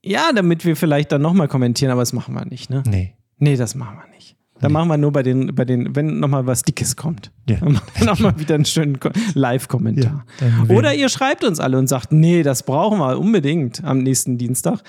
Ja, 0.05 0.33
damit 0.35 0.65
wir 0.65 0.75
vielleicht 0.75 1.13
dann 1.13 1.23
nochmal 1.23 1.47
kommentieren, 1.49 1.93
aber 1.93 2.03
das 2.03 2.13
machen 2.13 2.35
wir 2.35 2.45
nicht, 2.45 2.71
ne? 2.71 2.83
Nee. 2.87 3.15
Nee, 3.39 3.57
das 3.57 3.75
machen 3.77 3.97
wir 3.97 4.13
nicht. 4.15 4.37
Dann 4.63 4.73
machen 4.73 4.89
wir 4.89 4.97
nur 4.97 5.13
bei 5.13 5.23
den, 5.23 5.55
bei 5.55 5.65
den, 5.67 5.95
wenn 5.95 6.19
nochmal 6.21 6.47
was 6.47 6.63
Dickes 6.63 6.97
kommt. 6.97 7.31
Ja. 7.49 7.57
Dann 7.57 7.73
machen 7.75 7.87
wir 7.95 8.07
nochmal 8.07 8.39
wieder 8.39 8.55
einen 8.55 8.65
schönen 8.65 8.99
Ko- 8.99 9.11
Live-Kommentar. 9.35 10.25
Ja, 10.41 10.75
Oder 10.75 10.95
ihr 10.95 11.09
schreibt 11.11 11.45
uns 11.45 11.61
alle 11.61 11.79
und 11.79 11.87
sagt, 11.89 12.13
nee, 12.13 12.43
das 12.43 12.63
brauchen 12.63 12.99
wir 12.99 13.19
unbedingt 13.19 13.85
am 13.85 13.99
nächsten 13.99 14.39
Dienstag. 14.39 14.81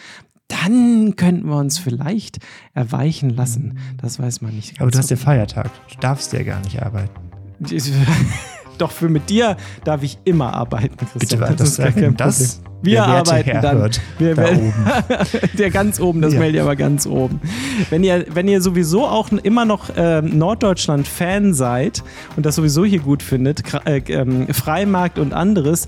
Dann 0.47 1.15
könnten 1.15 1.47
wir 1.49 1.57
uns 1.57 1.79
vielleicht 1.79 2.37
erweichen 2.73 3.29
lassen. 3.31 3.77
Das 4.01 4.19
weiß 4.19 4.41
man 4.41 4.53
nicht. 4.55 4.79
Aber 4.79 4.91
du 4.91 4.97
hast 4.97 5.09
ja 5.09 5.17
Feiertag. 5.17 5.71
Du 5.91 5.99
darfst 5.99 6.31
ja 6.33 6.43
gar 6.43 6.59
nicht 6.61 6.81
arbeiten. 6.81 7.11
Doch 8.77 8.91
für 8.91 9.09
mit 9.09 9.29
dir 9.29 9.57
darf 9.83 10.03
ich 10.03 10.17
immer 10.25 10.53
arbeiten, 10.53 10.95
Christian. 10.97 11.19
Bitte 11.19 11.39
war 11.39 11.53
das, 11.53 11.69
ist 11.69 11.77
gar 11.77 11.91
kein 11.91 12.03
wenn 12.03 12.17
das 12.17 12.57
Problem. 12.57 12.72
Wir 12.83 12.95
der 12.95 13.05
arbeiten 13.07 13.49
Herr 13.51 13.61
dann. 13.61 13.77
Hört, 13.77 14.01
Wir 14.19 14.35
da 14.35 14.49
oben. 14.49 14.73
Der 15.57 15.69
ganz 15.71 15.99
oben, 15.99 16.21
das 16.21 16.33
Ja. 16.33 16.39
meldet 16.39 16.57
ihr 16.57 16.61
aber 16.63 16.75
ganz 16.75 17.07
oben. 17.07 17.39
Wenn 17.89 18.03
ihr, 18.03 18.25
wenn 18.33 18.47
ihr 18.47 18.61
sowieso 18.61 19.05
auch 19.05 19.29
immer 19.31 19.65
noch 19.65 19.89
ähm, 19.95 20.37
Norddeutschland-Fan 20.37 21.53
seid 21.53 22.03
und 22.35 22.45
das 22.45 22.55
sowieso 22.55 22.83
hier 22.85 22.99
gut 22.99 23.23
findet, 23.23 23.63
äh, 23.85 23.99
ähm, 24.09 24.47
Freimarkt 24.53 25.17
und 25.17 25.33
anderes, 25.33 25.87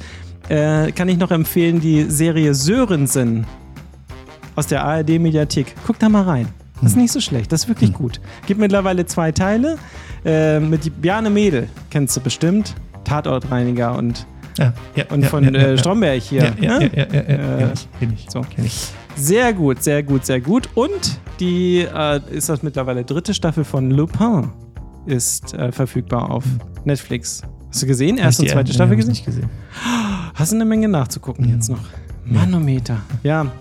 äh, 0.49 0.91
kann 0.91 1.09
ich 1.09 1.17
noch 1.17 1.31
empfehlen 1.31 1.81
die 1.81 2.03
Serie 2.09 2.53
Sörensen 2.53 3.45
aus 4.55 4.67
der 4.67 4.83
ARD-Mediathek. 4.85 5.75
Guckt 5.85 6.01
da 6.01 6.09
mal 6.09 6.23
rein. 6.23 6.47
Das 6.81 6.91
ist 6.91 6.97
nicht 6.97 7.11
so 7.11 7.19
schlecht, 7.21 7.51
das 7.51 7.63
ist 7.63 7.67
wirklich 7.69 7.93
gut. 7.93 8.19
Gibt 8.47 8.59
mittlerweile 8.59 9.05
zwei 9.05 9.31
Teile. 9.31 9.77
Äh, 10.25 10.59
mit 10.59 10.83
die 10.85 10.89
Bjarne 10.89 11.29
Mädel, 11.29 11.67
kennst 11.89 12.15
du 12.17 12.21
bestimmt. 12.21 12.73
Tatortreiniger 13.03 13.95
und, 13.97 14.25
Ja, 14.57 14.73
ja, 14.95 15.05
und 15.09 15.21
ja, 15.21 15.27
von 15.29 15.55
äh. 15.55 15.77
Stromberg 15.77 16.21
hier. 16.21 16.43
Ja, 16.43 16.53
ja, 16.59 16.79
ne? 16.79 16.91
ja, 16.95 17.05
ja, 17.11 17.19
Äh, 17.21 17.57
kenn 17.57 17.71
ich, 17.73 17.87
kenn 17.99 18.13
ich. 18.13 18.25
so. 18.29 18.41
Kenn 18.41 18.65
ich. 18.65 18.87
Sehr 19.15 19.53
gut, 19.53 19.83
sehr 19.83 20.03
gut, 20.03 20.25
sehr 20.25 20.41
gut. 20.41 20.69
Und 20.75 21.19
die 21.39 21.79
äh, 21.81 22.19
ist 22.31 22.49
das 22.49 22.63
mittlerweile 22.63 23.03
dritte 23.03 23.33
Staffel 23.33 23.63
von 23.63 23.91
Lupin 23.91 24.49
ist 25.05 25.53
äh, 25.53 25.71
verfügbar 25.71 26.31
auf 26.31 26.43
Netflix. 26.83 27.41
Hast 27.69 27.83
du 27.83 27.87
gesehen? 27.87 28.17
Erste 28.17 28.43
und 28.43 28.49
zweite 28.49 28.73
Staffel 28.73 28.95
gesehen? 28.95 29.11
nicht 29.11 29.25
gesehen. 29.25 29.49
Hast 30.33 30.51
du 30.51 30.55
eine 30.55 30.65
Menge 30.65 30.87
nachzugucken 30.87 31.49
jetzt 31.49 31.69
noch? 31.69 31.79
Manometer. 32.25 33.01
Ja, 33.23 33.51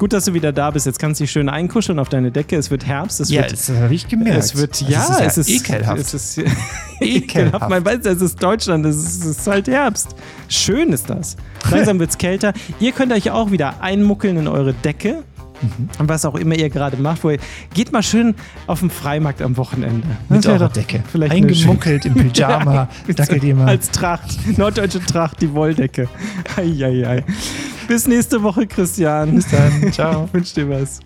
Gut, 0.00 0.14
dass 0.14 0.24
du 0.24 0.32
wieder 0.32 0.50
da 0.50 0.70
bist. 0.70 0.86
Jetzt 0.86 0.98
kannst 0.98 1.20
du 1.20 1.24
dich 1.24 1.30
schön 1.30 1.50
einkuscheln 1.50 1.98
auf 1.98 2.08
deine 2.08 2.30
Decke. 2.32 2.56
Es 2.56 2.70
wird 2.70 2.86
Herbst. 2.86 3.20
Es 3.20 3.28
Ja, 3.28 3.42
wird, 3.42 3.52
das 3.52 3.68
habe 3.68 3.94
ich 3.94 4.08
gemerkt. 4.08 4.38
es 4.42 4.56
wird, 4.56 4.70
Also 4.70 4.86
ja, 4.90 5.18
es 5.20 5.36
ist, 5.36 5.48
es 5.48 5.48
ist 5.56 5.68
ekelhaft. 5.68 6.00
Es 6.00 6.14
ist 6.14 6.40
ekelhaft. 7.00 7.68
Man 7.68 7.84
weiß, 7.84 8.06
es 8.06 8.22
ist 8.22 8.42
Deutschland, 8.42 8.86
es 8.86 8.96
ist, 8.96 9.20
es 9.26 9.36
ist 9.40 9.46
halt 9.46 9.68
Herbst. 9.68 10.16
Schön 10.48 10.94
ist 10.94 11.10
das. 11.10 11.36
Langsam 11.70 11.98
wird 11.98 12.08
es 12.08 12.16
kälter. 12.16 12.54
Ihr 12.80 12.92
könnt 12.92 13.12
euch 13.12 13.30
auch 13.30 13.50
wieder 13.50 13.82
einmuckeln 13.82 14.38
in 14.38 14.48
eure 14.48 14.72
Decke. 14.72 15.22
Mhm. 15.62 15.88
Und 15.98 16.08
was 16.08 16.24
auch 16.24 16.34
immer 16.34 16.54
ihr 16.54 16.70
gerade 16.70 16.96
macht, 16.96 17.24
wo 17.24 17.30
ihr, 17.30 17.38
geht 17.74 17.92
mal 17.92 18.02
schön 18.02 18.34
auf 18.66 18.80
den 18.80 18.90
Freimarkt 18.90 19.42
am 19.42 19.56
Wochenende. 19.56 20.06
Mit 20.28 20.46
eurer 20.46 20.68
Decke. 20.68 21.02
Vielleicht 21.10 21.32
Eingemuckelt 21.32 22.04
im 22.04 22.14
Pyjama. 22.14 22.88
Dackelt 23.14 23.44
ihr 23.44 23.54
mal. 23.54 23.68
Als 23.68 23.90
Tracht, 23.90 24.58
norddeutsche 24.58 25.00
Tracht, 25.00 25.40
die 25.40 25.52
Wolldecke. 25.52 26.08
Eieiei. 26.56 27.24
Bis 27.88 28.06
nächste 28.06 28.42
Woche, 28.42 28.66
Christian. 28.66 29.34
Bis 29.34 29.48
dann. 29.48 29.92
Ciao. 29.92 30.24
Ich 30.26 30.34
wünsche 30.34 30.54
dir 30.54 30.70
was. 30.70 31.00